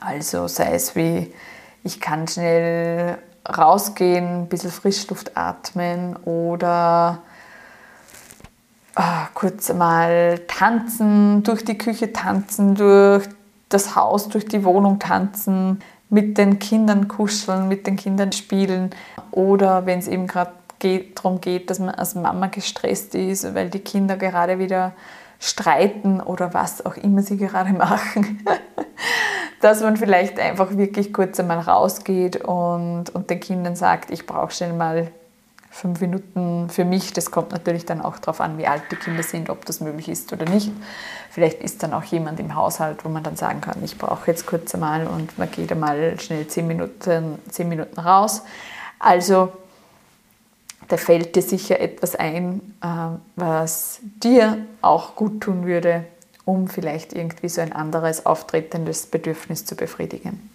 Also 0.00 0.46
sei 0.46 0.74
es 0.74 0.94
wie, 0.96 1.32
ich 1.82 2.00
kann 2.00 2.28
schnell 2.28 3.18
rausgehen, 3.48 4.42
ein 4.42 4.48
bisschen 4.48 4.70
Frischluft 4.70 5.36
atmen 5.36 6.16
oder 6.24 7.18
oh, 8.96 9.26
kurz 9.34 9.72
mal 9.72 10.40
tanzen, 10.46 11.42
durch 11.42 11.64
die 11.64 11.78
Küche 11.78 12.12
tanzen, 12.12 12.74
durch 12.74 13.28
das 13.68 13.96
Haus, 13.96 14.28
durch 14.28 14.46
die 14.46 14.64
Wohnung 14.64 14.98
tanzen, 14.98 15.80
mit 16.10 16.38
den 16.38 16.58
Kindern 16.58 17.08
kuscheln, 17.08 17.68
mit 17.68 17.86
den 17.86 17.96
Kindern 17.96 18.32
spielen. 18.32 18.90
Oder 19.30 19.86
wenn 19.86 20.00
es 20.00 20.08
eben 20.08 20.26
gerade 20.26 20.52
geht, 20.80 21.18
darum 21.18 21.40
geht, 21.40 21.70
dass 21.70 21.78
man 21.78 21.90
als 21.90 22.14
Mama 22.14 22.48
gestresst 22.48 23.14
ist, 23.14 23.54
weil 23.54 23.70
die 23.70 23.78
Kinder 23.78 24.16
gerade 24.16 24.58
wieder 24.58 24.92
streiten 25.40 26.20
oder 26.20 26.54
was 26.54 26.84
auch 26.86 26.96
immer 26.96 27.22
sie 27.22 27.38
gerade 27.38 27.72
machen, 27.72 28.44
dass 29.60 29.80
man 29.80 29.96
vielleicht 29.96 30.38
einfach 30.38 30.76
wirklich 30.76 31.12
kurz 31.12 31.40
einmal 31.40 31.58
rausgeht 31.58 32.36
und, 32.44 33.10
und 33.10 33.30
den 33.30 33.40
Kindern 33.40 33.74
sagt, 33.74 34.10
ich 34.10 34.26
brauche 34.26 34.52
schnell 34.52 34.74
mal 34.74 35.10
fünf 35.70 36.00
Minuten 36.00 36.68
für 36.68 36.84
mich. 36.84 37.12
Das 37.12 37.30
kommt 37.30 37.52
natürlich 37.52 37.86
dann 37.86 38.02
auch 38.02 38.18
darauf 38.18 38.40
an, 38.40 38.58
wie 38.58 38.66
alt 38.66 38.82
die 38.90 38.96
Kinder 38.96 39.22
sind, 39.22 39.50
ob 39.50 39.64
das 39.64 39.80
möglich 39.80 40.08
ist 40.08 40.32
oder 40.32 40.44
nicht. 40.44 40.72
Vielleicht 41.30 41.62
ist 41.62 41.82
dann 41.82 41.94
auch 41.94 42.02
jemand 42.02 42.40
im 42.40 42.54
Haushalt, 42.56 43.04
wo 43.04 43.08
man 43.08 43.22
dann 43.22 43.36
sagen 43.36 43.60
kann, 43.60 43.82
ich 43.84 43.96
brauche 43.96 44.26
jetzt 44.26 44.46
kurz 44.46 44.74
einmal 44.74 45.06
und 45.06 45.38
man 45.38 45.50
geht 45.50 45.70
einmal 45.70 46.18
schnell 46.18 46.46
zehn 46.48 46.66
Minuten, 46.66 47.38
zehn 47.48 47.68
Minuten 47.68 47.98
raus. 48.00 48.42
Also 48.98 49.52
da 50.90 50.96
fällt 50.96 51.36
dir 51.36 51.42
sicher 51.42 51.78
etwas 51.78 52.16
ein, 52.16 52.60
äh, 52.82 52.86
was 53.36 54.00
dir 54.02 54.58
auch 54.82 55.14
gut 55.14 55.40
tun 55.40 55.64
würde, 55.64 56.04
um 56.44 56.66
vielleicht 56.66 57.12
irgendwie 57.12 57.48
so 57.48 57.60
ein 57.60 57.72
anderes 57.72 58.26
auftretendes 58.26 59.06
Bedürfnis 59.06 59.64
zu 59.64 59.76
befriedigen. 59.76 60.50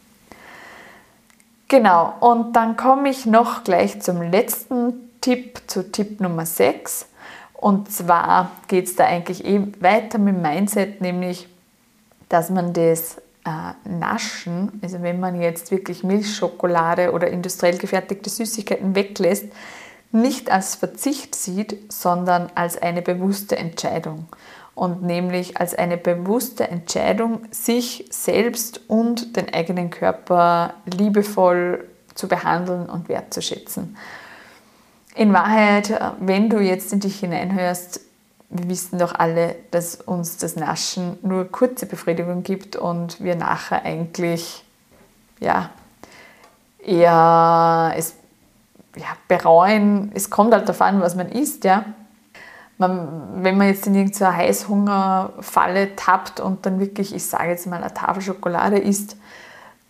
Genau, 1.69 2.13
und 2.19 2.53
dann 2.55 2.75
komme 2.75 3.09
ich 3.09 3.25
noch 3.25 3.63
gleich 3.63 4.01
zum 4.01 4.21
letzten 4.21 4.93
Tipp, 5.21 5.61
zu 5.67 5.89
Tipp 5.89 6.19
Nummer 6.19 6.45
6. 6.45 7.07
Und 7.53 7.89
zwar 7.89 8.51
geht 8.67 8.87
es 8.87 8.95
da 8.95 9.05
eigentlich 9.05 9.45
eben 9.45 9.73
weiter 9.81 10.17
mit 10.17 10.35
dem 10.35 10.41
Mindset, 10.41 10.99
nämlich, 10.99 11.47
dass 12.27 12.49
man 12.49 12.73
das 12.73 13.17
äh, 13.45 13.89
Naschen, 13.89 14.79
also 14.83 15.01
wenn 15.01 15.21
man 15.21 15.39
jetzt 15.39 15.71
wirklich 15.71 16.03
Milchschokolade 16.03 17.13
oder 17.13 17.29
industriell 17.29 17.77
gefertigte 17.77 18.29
Süßigkeiten 18.29 18.95
weglässt, 18.95 19.45
nicht 20.15 20.49
als 20.49 20.75
Verzicht 20.75 21.35
sieht, 21.35 21.91
sondern 21.91 22.49
als 22.55 22.81
eine 22.81 23.01
bewusste 23.01 23.57
Entscheidung. 23.57 24.27
Und 24.73 25.03
nämlich 25.03 25.57
als 25.57 25.73
eine 25.73 25.97
bewusste 25.97 26.67
Entscheidung, 26.67 27.41
sich 27.51 28.07
selbst 28.09 28.81
und 28.89 29.37
den 29.37 29.53
eigenen 29.53 29.89
Körper 29.89 30.73
liebevoll 30.85 31.87
zu 32.13 32.27
behandeln 32.27 32.89
und 32.89 33.07
wertzuschätzen. 33.07 33.95
In 35.15 35.31
Wahrheit, 35.31 35.97
wenn 36.19 36.49
du 36.49 36.59
jetzt 36.59 36.91
in 36.91 36.99
dich 36.99 37.19
hineinhörst, 37.19 38.01
wir 38.49 38.69
wissen 38.69 38.99
doch 38.99 39.15
alle, 39.15 39.55
dass 39.71 39.95
uns 39.95 40.37
das 40.37 40.55
Naschen 40.55 41.17
nur 41.21 41.45
kurze 41.45 41.85
Befriedigung 41.85 42.43
gibt 42.43 42.75
und 42.75 43.23
wir 43.23 43.35
nachher 43.35 43.83
eigentlich 43.83 44.63
ja, 45.39 45.69
eher 46.79 47.93
es 47.95 48.15
ja, 48.95 49.07
bereuen, 49.27 50.11
es 50.13 50.29
kommt 50.29 50.53
halt 50.53 50.67
darauf 50.67 50.81
an, 50.81 51.01
was 51.01 51.15
man 51.15 51.29
isst, 51.29 51.63
ja. 51.63 51.85
Man, 52.77 53.43
wenn 53.43 53.57
man 53.57 53.67
jetzt 53.67 53.87
in 53.87 53.95
irgendeiner 53.95 54.35
Heißhungerfalle 54.35 55.95
tappt 55.95 56.41
und 56.41 56.65
dann 56.65 56.79
wirklich, 56.79 57.15
ich 57.15 57.25
sage 57.25 57.49
jetzt 57.49 57.67
mal, 57.67 57.81
eine 57.81 57.93
Tafel 57.93 58.21
Schokolade 58.21 58.77
isst, 58.77 59.15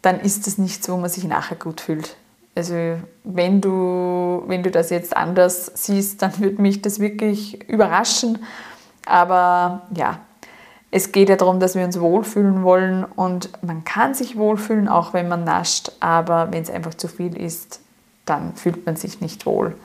dann 0.03 0.19
ist 0.19 0.45
das 0.45 0.59
nichts, 0.59 0.87
wo 0.87 0.95
man 0.97 1.09
sich 1.09 1.23
nachher 1.23 1.55
gut 1.55 1.81
fühlt. 1.81 2.15
Also 2.53 2.75
wenn 3.23 3.59
du, 3.59 4.43
wenn 4.45 4.61
du 4.61 4.69
das 4.69 4.91
jetzt 4.91 5.17
anders 5.17 5.71
siehst, 5.73 6.21
dann 6.21 6.39
würde 6.39 6.61
mich 6.61 6.81
das 6.83 6.99
wirklich 6.99 7.67
überraschen. 7.67 8.45
Aber 9.05 9.81
ja, 9.95 10.19
es 10.91 11.11
geht 11.11 11.29
ja 11.29 11.35
darum, 11.35 11.59
dass 11.59 11.75
wir 11.75 11.83
uns 11.83 11.99
wohlfühlen 11.99 12.63
wollen 12.63 13.03
und 13.03 13.49
man 13.61 13.83
kann 13.83 14.13
sich 14.13 14.37
wohlfühlen, 14.37 14.87
auch 14.87 15.13
wenn 15.13 15.27
man 15.27 15.43
nascht, 15.43 15.91
aber 15.99 16.51
wenn 16.51 16.63
es 16.63 16.69
einfach 16.69 16.93
zu 16.93 17.07
viel 17.07 17.35
ist, 17.35 17.81
dann 18.25 18.55
fühlt 18.55 18.85
man 18.85 18.95
sich 18.95 19.21
nicht 19.21 19.45
wohl. 19.45 19.75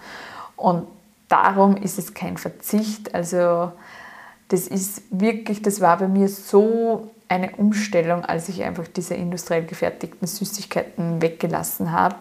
Und 0.56 0.86
darum 1.28 1.76
ist 1.76 1.98
es 1.98 2.14
kein 2.14 2.36
Verzicht. 2.36 3.14
Also 3.14 3.72
das 4.48 4.66
ist 4.66 5.02
wirklich, 5.10 5.62
das 5.62 5.80
war 5.80 5.98
bei 5.98 6.08
mir 6.08 6.28
so 6.28 7.10
eine 7.28 7.52
Umstellung, 7.56 8.24
als 8.24 8.48
ich 8.48 8.62
einfach 8.64 8.88
diese 8.88 9.14
industriell 9.14 9.64
gefertigten 9.64 10.26
Süßigkeiten 10.26 11.22
weggelassen 11.22 11.92
habe. 11.92 12.16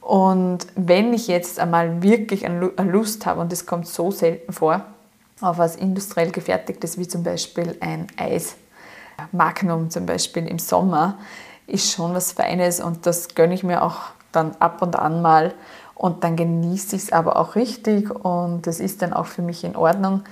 Und 0.00 0.66
wenn 0.76 1.12
ich 1.12 1.26
jetzt 1.26 1.60
einmal 1.60 2.02
wirklich 2.02 2.46
eine 2.46 2.72
Lust 2.78 3.26
habe, 3.26 3.40
und 3.40 3.52
das 3.52 3.66
kommt 3.66 3.86
so 3.86 4.10
selten 4.10 4.52
vor, 4.52 4.86
auf 5.40 5.58
was 5.58 5.76
industriell 5.76 6.30
gefertigtes, 6.30 6.96
wie 6.96 7.06
zum 7.06 7.22
Beispiel 7.22 7.76
ein 7.80 8.06
Eis, 8.16 8.56
Magnum 9.32 9.90
zum 9.90 10.06
Beispiel 10.06 10.46
im 10.46 10.58
Sommer, 10.58 11.18
ist 11.66 11.92
schon 11.92 12.14
was 12.14 12.32
Feines 12.32 12.80
und 12.80 13.06
das 13.06 13.34
gönne 13.34 13.54
ich 13.54 13.64
mir 13.64 13.82
auch 13.82 14.00
dann 14.36 14.52
ab 14.60 14.82
und 14.82 14.96
an 14.96 15.22
mal 15.22 15.54
und 15.94 16.22
dann 16.24 16.36
genieße 16.36 16.94
ich 16.96 17.02
es 17.04 17.12
aber 17.12 17.36
auch 17.36 17.56
richtig 17.56 18.10
und 18.10 18.66
das 18.66 18.80
ist 18.80 19.02
dann 19.02 19.12
auch 19.12 19.26
für 19.26 19.42
mich 19.42 19.64
in 19.64 19.76
Ordnung. 19.76 20.22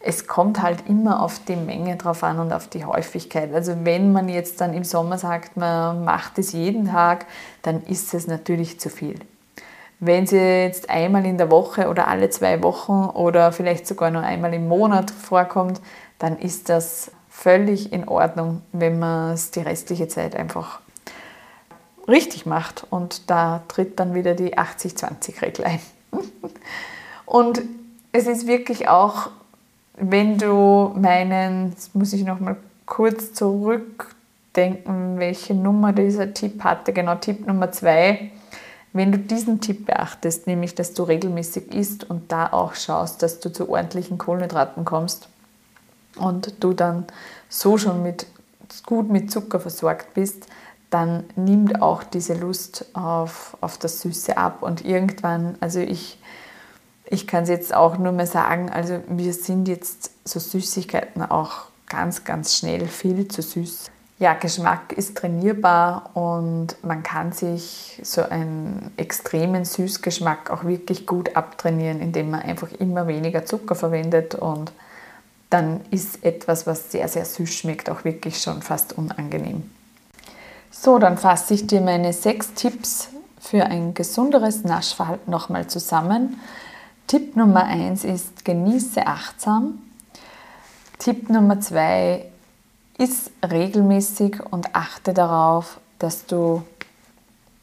Es 0.00 0.26
kommt 0.26 0.60
halt 0.60 0.88
immer 0.88 1.22
auf 1.22 1.38
die 1.46 1.54
Menge 1.54 1.96
drauf 1.96 2.24
an 2.24 2.40
und 2.40 2.52
auf 2.52 2.66
die 2.66 2.84
Häufigkeit. 2.84 3.54
Also 3.54 3.84
wenn 3.84 4.12
man 4.12 4.28
jetzt 4.28 4.60
dann 4.60 4.74
im 4.74 4.82
Sommer 4.82 5.16
sagt, 5.16 5.56
man 5.56 6.04
macht 6.04 6.38
es 6.38 6.52
jeden 6.52 6.88
Tag, 6.88 7.26
dann 7.62 7.84
ist 7.84 8.12
es 8.12 8.26
natürlich 8.26 8.80
zu 8.80 8.90
viel. 8.90 9.20
Wenn 10.00 10.26
sie 10.26 10.38
jetzt 10.38 10.90
einmal 10.90 11.24
in 11.24 11.38
der 11.38 11.52
Woche 11.52 11.88
oder 11.88 12.08
alle 12.08 12.28
zwei 12.30 12.60
Wochen 12.64 13.04
oder 13.14 13.52
vielleicht 13.52 13.86
sogar 13.86 14.10
nur 14.10 14.22
einmal 14.22 14.52
im 14.52 14.66
Monat 14.66 15.12
vorkommt, 15.12 15.80
dann 16.18 16.36
ist 16.36 16.68
das 16.68 17.12
völlig 17.28 17.92
in 17.92 18.08
Ordnung, 18.08 18.62
wenn 18.72 18.98
man 18.98 19.34
es 19.34 19.52
die 19.52 19.60
restliche 19.60 20.08
Zeit 20.08 20.34
einfach 20.34 20.80
richtig 22.08 22.46
macht. 22.46 22.86
Und 22.90 23.30
da 23.30 23.62
tritt 23.68 23.98
dann 24.00 24.14
wieder 24.14 24.34
die 24.34 24.56
80-20-Regel 24.56 25.64
ein. 25.64 25.80
Und 27.26 27.62
es 28.12 28.26
ist 28.26 28.46
wirklich 28.46 28.88
auch, 28.88 29.30
wenn 29.96 30.38
du 30.38 30.92
meinen, 30.96 31.70
jetzt 31.70 31.94
muss 31.94 32.12
ich 32.12 32.24
noch 32.24 32.40
mal 32.40 32.56
kurz 32.86 33.32
zurückdenken, 33.32 35.18
welche 35.18 35.54
Nummer 35.54 35.92
dieser 35.92 36.34
Tipp 36.34 36.62
hatte, 36.64 36.92
genau 36.92 37.14
Tipp 37.14 37.46
Nummer 37.46 37.72
2, 37.72 38.30
Wenn 38.94 39.10
du 39.10 39.18
diesen 39.18 39.60
Tipp 39.62 39.86
beachtest, 39.86 40.46
nämlich 40.46 40.74
dass 40.74 40.92
du 40.92 41.04
regelmäßig 41.04 41.74
isst 41.74 42.08
und 42.08 42.30
da 42.30 42.52
auch 42.52 42.74
schaust, 42.74 43.22
dass 43.22 43.40
du 43.40 43.50
zu 43.50 43.70
ordentlichen 43.70 44.18
Kohlenhydraten 44.18 44.84
kommst 44.84 45.28
und 46.16 46.62
du 46.62 46.74
dann 46.74 47.06
so 47.48 47.78
schon 47.78 48.02
mit, 48.02 48.26
gut 48.84 49.08
mit 49.08 49.30
Zucker 49.30 49.60
versorgt 49.60 50.12
bist, 50.12 50.46
dann 50.92 51.24
nimmt 51.36 51.80
auch 51.80 52.04
diese 52.04 52.34
Lust 52.34 52.84
auf, 52.92 53.56
auf 53.62 53.78
das 53.78 54.02
Süße 54.02 54.36
ab. 54.36 54.62
Und 54.62 54.84
irgendwann, 54.84 55.56
also 55.60 55.80
ich, 55.80 56.18
ich 57.06 57.26
kann 57.26 57.44
es 57.44 57.48
jetzt 57.48 57.74
auch 57.74 57.96
nur 57.96 58.12
mehr 58.12 58.26
sagen, 58.26 58.70
also 58.70 59.00
wir 59.08 59.32
sind 59.32 59.68
jetzt 59.68 60.10
so 60.24 60.38
Süßigkeiten 60.38 61.22
auch 61.22 61.64
ganz, 61.86 62.24
ganz 62.24 62.56
schnell 62.56 62.86
viel 62.86 63.26
zu 63.28 63.40
süß. 63.40 63.90
Ja, 64.18 64.34
Geschmack 64.34 64.92
ist 64.92 65.16
trainierbar 65.16 66.10
und 66.14 66.76
man 66.82 67.02
kann 67.02 67.32
sich 67.32 67.98
so 68.04 68.22
einen 68.22 68.92
extremen 68.96 69.64
Süßgeschmack 69.64 70.50
auch 70.50 70.64
wirklich 70.64 71.06
gut 71.06 71.34
abtrainieren, 71.34 72.00
indem 72.00 72.30
man 72.30 72.42
einfach 72.42 72.70
immer 72.72 73.08
weniger 73.08 73.46
Zucker 73.46 73.74
verwendet 73.74 74.34
und 74.34 74.72
dann 75.50 75.80
ist 75.90 76.24
etwas, 76.24 76.66
was 76.66 76.92
sehr, 76.92 77.08
sehr 77.08 77.24
süß 77.24 77.52
schmeckt, 77.52 77.90
auch 77.90 78.04
wirklich 78.04 78.40
schon 78.40 78.62
fast 78.62 78.96
unangenehm. 78.96 79.64
So, 80.74 80.98
dann 80.98 81.18
fasse 81.18 81.52
ich 81.52 81.66
dir 81.66 81.82
meine 81.82 82.14
sechs 82.14 82.54
Tipps 82.54 83.10
für 83.38 83.66
ein 83.66 83.92
gesunderes 83.92 84.64
Naschverhalten 84.64 85.30
nochmal 85.30 85.66
zusammen. 85.66 86.40
Tipp 87.06 87.36
Nummer 87.36 87.64
eins 87.64 88.04
ist, 88.04 88.44
genieße 88.44 89.06
achtsam. 89.06 89.82
Tipp 90.98 91.28
Nummer 91.28 91.60
zwei, 91.60 92.24
iss 92.96 93.30
regelmäßig 93.46 94.38
und 94.50 94.74
achte 94.74 95.12
darauf, 95.12 95.78
dass 95.98 96.24
du 96.24 96.62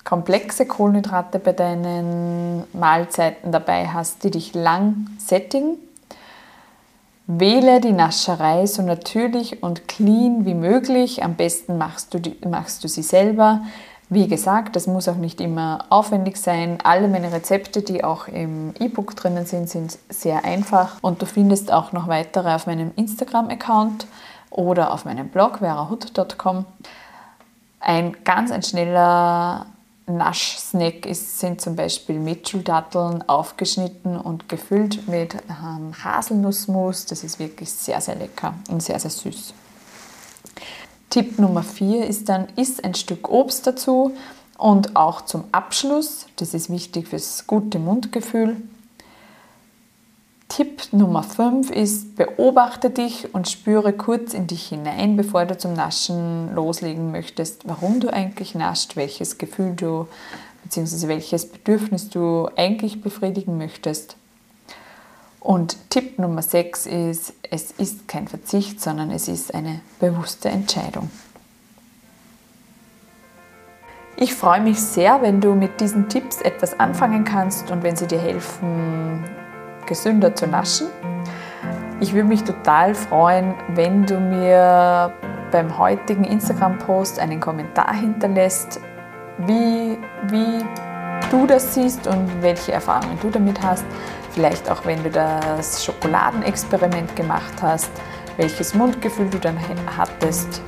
komplexe 0.04 0.68
Kohlenhydrate 0.68 1.40
bei 1.40 1.54
deinen 1.54 2.64
Mahlzeiten 2.74 3.52
dabei 3.52 3.88
hast, 3.88 4.24
die 4.24 4.32
dich 4.32 4.54
lang 4.54 5.08
sättigen 5.18 5.78
Wähle 7.32 7.80
die 7.80 7.92
Nascherei 7.92 8.66
so 8.66 8.82
natürlich 8.82 9.62
und 9.62 9.88
clean 9.88 10.46
wie 10.46 10.56
möglich. 10.56 11.24
Am 11.24 11.36
besten 11.36 11.78
machst 11.78 12.12
du, 12.12 12.20
die, 12.20 12.36
machst 12.44 12.84
du 12.84 12.88
sie 12.88 13.04
selber. 13.04 13.62
Wie 14.10 14.28
gesagt, 14.28 14.76
das 14.76 14.88
muss 14.88 15.08
auch 15.08 15.18
nicht 15.18 15.40
immer 15.40 15.86
aufwendig 15.90 16.38
sein. 16.38 16.80
Alle 16.84 17.08
meine 17.08 17.32
Rezepte, 17.32 17.84
die 17.84 18.04
auch 18.04 18.28
im 18.28 18.74
E-Book 18.80 19.16
drinnen 19.16 19.46
sind, 19.46 19.70
sind 19.70 20.00
sehr 20.10 20.44
einfach. 20.44 20.98
Und 21.04 21.22
du 21.22 21.28
findest 21.28 21.72
auch 21.72 21.92
noch 21.92 22.08
weitere 22.08 22.52
auf 22.56 22.66
meinem 22.66 22.94
Instagram-Account 22.96 24.08
oder 24.50 24.92
auf 24.92 25.06
meinem 25.06 25.28
Blog 25.28 25.60
verahut.com. 25.60 26.66
Ein 27.80 28.18
ganz 28.24 28.50
ein 28.52 28.64
schneller 28.64 29.68
Naschsnack 30.18 31.08
sind 31.12 31.62
zum 31.62 31.76
Beispiel 31.76 32.20
Mitchell-Datteln 32.20 33.28
aufgeschnitten 33.28 34.18
und 34.18 34.50
gefüllt 34.50 35.08
mit 35.08 35.36
ähm, 35.36 35.94
Haselnussmus. 36.04 37.06
Das 37.06 37.24
ist 37.24 37.40
wirklich 37.40 37.72
sehr, 37.72 38.02
sehr 38.02 38.16
lecker 38.16 38.56
und 38.70 38.82
sehr, 38.82 39.00
sehr 39.00 39.12
süß. 39.12 39.54
Tipp 41.10 41.40
Nummer 41.40 41.64
4 41.64 42.06
ist 42.06 42.30
dann, 42.30 42.48
isst 42.56 42.84
ein 42.84 42.94
Stück 42.94 43.30
Obst 43.30 43.66
dazu 43.66 44.14
und 44.58 44.96
auch 44.96 45.22
zum 45.22 45.46
Abschluss, 45.52 46.28
das 46.36 46.54
ist 46.54 46.70
wichtig 46.70 47.08
fürs 47.08 47.48
gute 47.48 47.80
Mundgefühl, 47.80 48.58
Tipp 50.50 50.92
Nummer 50.92 51.22
5 51.22 51.70
ist, 51.70 52.16
beobachte 52.16 52.90
dich 52.90 53.34
und 53.34 53.48
spüre 53.48 53.94
kurz 53.94 54.34
in 54.34 54.48
dich 54.48 54.68
hinein, 54.68 55.16
bevor 55.16 55.46
du 55.46 55.58
zum 55.58 55.74
Naschen 55.74 56.54
loslegen 56.54 57.12
möchtest, 57.12 57.68
warum 57.68 58.00
du 58.00 58.12
eigentlich 58.12 58.56
nascht, 58.56 58.96
welches 58.96 59.38
Gefühl 59.38 59.76
du 59.76 60.08
bzw. 60.64 61.08
welches 61.08 61.50
Bedürfnis 61.50 62.10
du 62.10 62.50
eigentlich 62.58 63.02
befriedigen 63.02 63.58
möchtest. 63.58 64.18
Und 65.40 65.78
Tipp 65.92 66.18
Nummer 66.18 66.42
6 66.42 66.88
ist, 66.88 67.34
es 67.50 67.72
ist 67.72 68.08
kein 68.08 68.28
Verzicht, 68.28 68.82
sondern 68.82 69.12
es 69.12 69.28
ist 69.28 69.54
eine 69.54 69.82
bewusste 70.00 70.50
Entscheidung. 70.50 71.12
Ich 74.18 74.34
freue 74.34 74.62
mich 74.62 74.82
sehr, 74.82 75.22
wenn 75.22 75.40
du 75.40 75.54
mit 75.54 75.80
diesen 75.80 76.10
Tipps 76.10 76.42
etwas 76.42 76.78
anfangen 76.80 77.24
kannst 77.24 77.72
und 77.72 77.84
wenn 77.84 77.96
sie 77.96 78.08
dir 78.08 78.20
helfen, 78.20 79.24
gesünder 79.90 80.34
zu 80.34 80.48
naschen. 80.48 80.88
Ich 82.00 82.14
würde 82.14 82.30
mich 82.30 82.44
total 82.46 82.96
freuen, 82.96 83.56
wenn 83.76 84.06
du 84.06 84.20
mir 84.20 85.12
beim 85.52 85.78
heutigen 85.78 86.24
Instagram-Post 86.24 87.20
einen 87.20 87.42
Kommentar 87.42 87.94
hinterlässt, 87.94 88.80
wie, 89.40 89.98
wie 90.30 90.64
du 91.30 91.46
das 91.46 91.74
siehst 91.74 92.08
und 92.08 92.42
welche 92.42 92.72
Erfahrungen 92.72 93.18
du 93.22 93.30
damit 93.30 93.62
hast. 93.62 93.86
Vielleicht 94.32 94.70
auch, 94.70 94.86
wenn 94.86 95.04
du 95.04 95.10
das 95.10 95.84
Schokoladenexperiment 95.84 97.16
gemacht 97.16 97.54
hast, 97.62 97.92
welches 98.38 98.74
Mundgefühl 98.74 99.30
du 99.30 99.40
dann 99.40 99.58
hattest. 99.98 100.62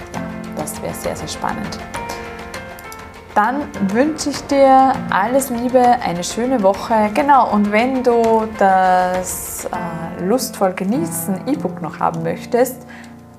Das 0.57 0.81
wäre 0.81 0.93
sehr, 0.93 1.15
sehr 1.15 1.27
spannend. 1.27 1.79
Dann 3.33 3.69
wünsche 3.93 4.29
ich 4.29 4.45
dir 4.47 4.93
alles 5.09 5.49
Liebe, 5.49 5.79
eine 5.79 6.23
schöne 6.23 6.61
Woche. 6.63 7.11
Genau, 7.13 7.49
und 7.53 7.71
wenn 7.71 8.03
du 8.03 8.45
das 8.57 9.65
äh, 9.65 10.23
Lustvoll 10.25 10.73
genießen 10.73 11.47
E-Book 11.47 11.81
noch 11.81 11.99
haben 11.99 12.23
möchtest, 12.23 12.85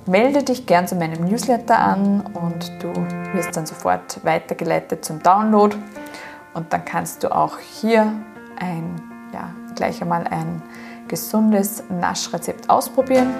melde 0.06 0.42
dich 0.42 0.64
gern 0.64 0.88
zu 0.88 0.94
meinem 0.94 1.24
Newsletter 1.24 1.78
an 1.78 2.22
und 2.32 2.72
du 2.82 2.90
wirst 3.34 3.54
dann 3.54 3.66
sofort 3.66 4.24
weitergeleitet 4.24 5.04
zum 5.04 5.22
Download. 5.22 5.76
Und 6.54 6.72
dann 6.72 6.84
kannst 6.86 7.22
du 7.22 7.34
auch 7.34 7.58
hier 7.58 8.12
ein, 8.58 9.00
ja, 9.34 9.50
gleich 9.74 10.00
einmal 10.00 10.24
ein 10.26 10.62
gesundes 11.06 11.84
Naschrezept 11.90 12.70
ausprobieren. 12.70 13.34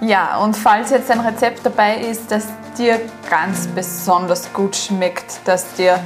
Ja, 0.00 0.38
und 0.38 0.56
falls 0.56 0.90
jetzt 0.90 1.10
ein 1.10 1.20
Rezept 1.20 1.66
dabei 1.66 1.98
ist, 1.98 2.30
das 2.30 2.46
dir 2.78 3.00
ganz 3.28 3.66
besonders 3.68 4.52
gut 4.52 4.76
schmeckt, 4.76 5.40
dass 5.44 5.74
dir 5.74 6.00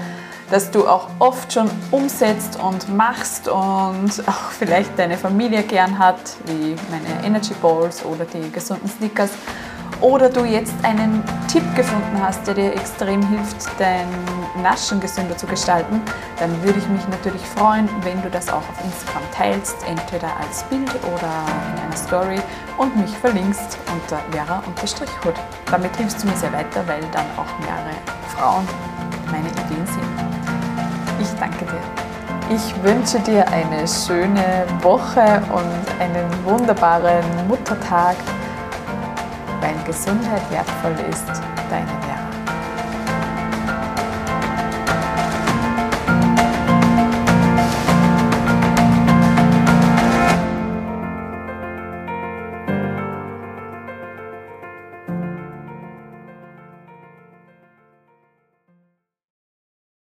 dass 0.50 0.70
du 0.70 0.86
auch 0.86 1.08
oft 1.18 1.52
schon 1.52 1.70
umsetzt 1.90 2.58
und 2.60 2.94
machst 2.94 3.48
und 3.48 4.12
auch 4.26 4.50
vielleicht 4.56 4.98
deine 4.98 5.16
Familie 5.16 5.62
gern 5.62 5.98
hat, 5.98 6.36
wie 6.46 6.76
meine 6.90 7.26
Energy 7.26 7.54
Balls 7.54 8.04
oder 8.04 8.24
die 8.24 8.50
gesunden 8.52 8.88
Snickers. 8.88 9.30
Oder 10.00 10.28
du 10.28 10.44
jetzt 10.44 10.74
einen 10.82 11.22
Tipp 11.48 11.62
gefunden 11.76 12.20
hast, 12.20 12.46
der 12.46 12.54
dir 12.54 12.72
extrem 12.74 13.26
hilft, 13.28 13.68
dein 13.78 14.08
Naschen 14.62 15.00
gesünder 15.00 15.36
zu 15.36 15.46
gestalten, 15.46 16.02
dann 16.38 16.50
würde 16.62 16.78
ich 16.78 16.88
mich 16.88 17.06
natürlich 17.08 17.42
freuen, 17.56 17.88
wenn 18.02 18.20
du 18.22 18.28
das 18.28 18.48
auch 18.48 18.56
auf 18.56 18.84
Instagram 18.84 19.22
teilst, 19.32 19.76
entweder 19.86 20.28
als 20.40 20.64
Bild 20.64 20.90
oder 20.90 21.30
in 21.72 21.82
einer 21.82 21.96
Story 21.96 22.40
und 22.78 22.96
mich 22.96 23.16
verlinkst 23.18 23.78
unter 23.92 24.18
vera-hut. 24.30 25.34
Damit 25.70 25.96
hilfst 25.96 26.22
du 26.22 26.28
mir 26.28 26.36
sehr 26.36 26.52
weiter, 26.52 26.86
weil 26.86 27.00
dann 27.12 27.26
auch 27.36 27.58
mehrere 27.60 27.94
Frauen 28.36 28.66
meine 29.26 29.48
Ideen 29.48 29.86
sehen. 29.86 30.14
Ich 31.20 31.28
danke 31.38 31.64
dir. 31.64 32.54
Ich 32.54 32.82
wünsche 32.82 33.18
dir 33.20 33.46
eine 33.48 33.88
schöne 33.88 34.66
Woche 34.82 35.42
und 35.52 36.00
einen 36.00 36.44
wunderbaren 36.44 37.24
Muttertag 37.48 38.16
weil 39.64 39.74
Gesundheit 39.86 40.42
wertvoll 40.50 40.94
ist, 41.08 41.26
deine 41.70 41.86
Werte. 41.86 42.13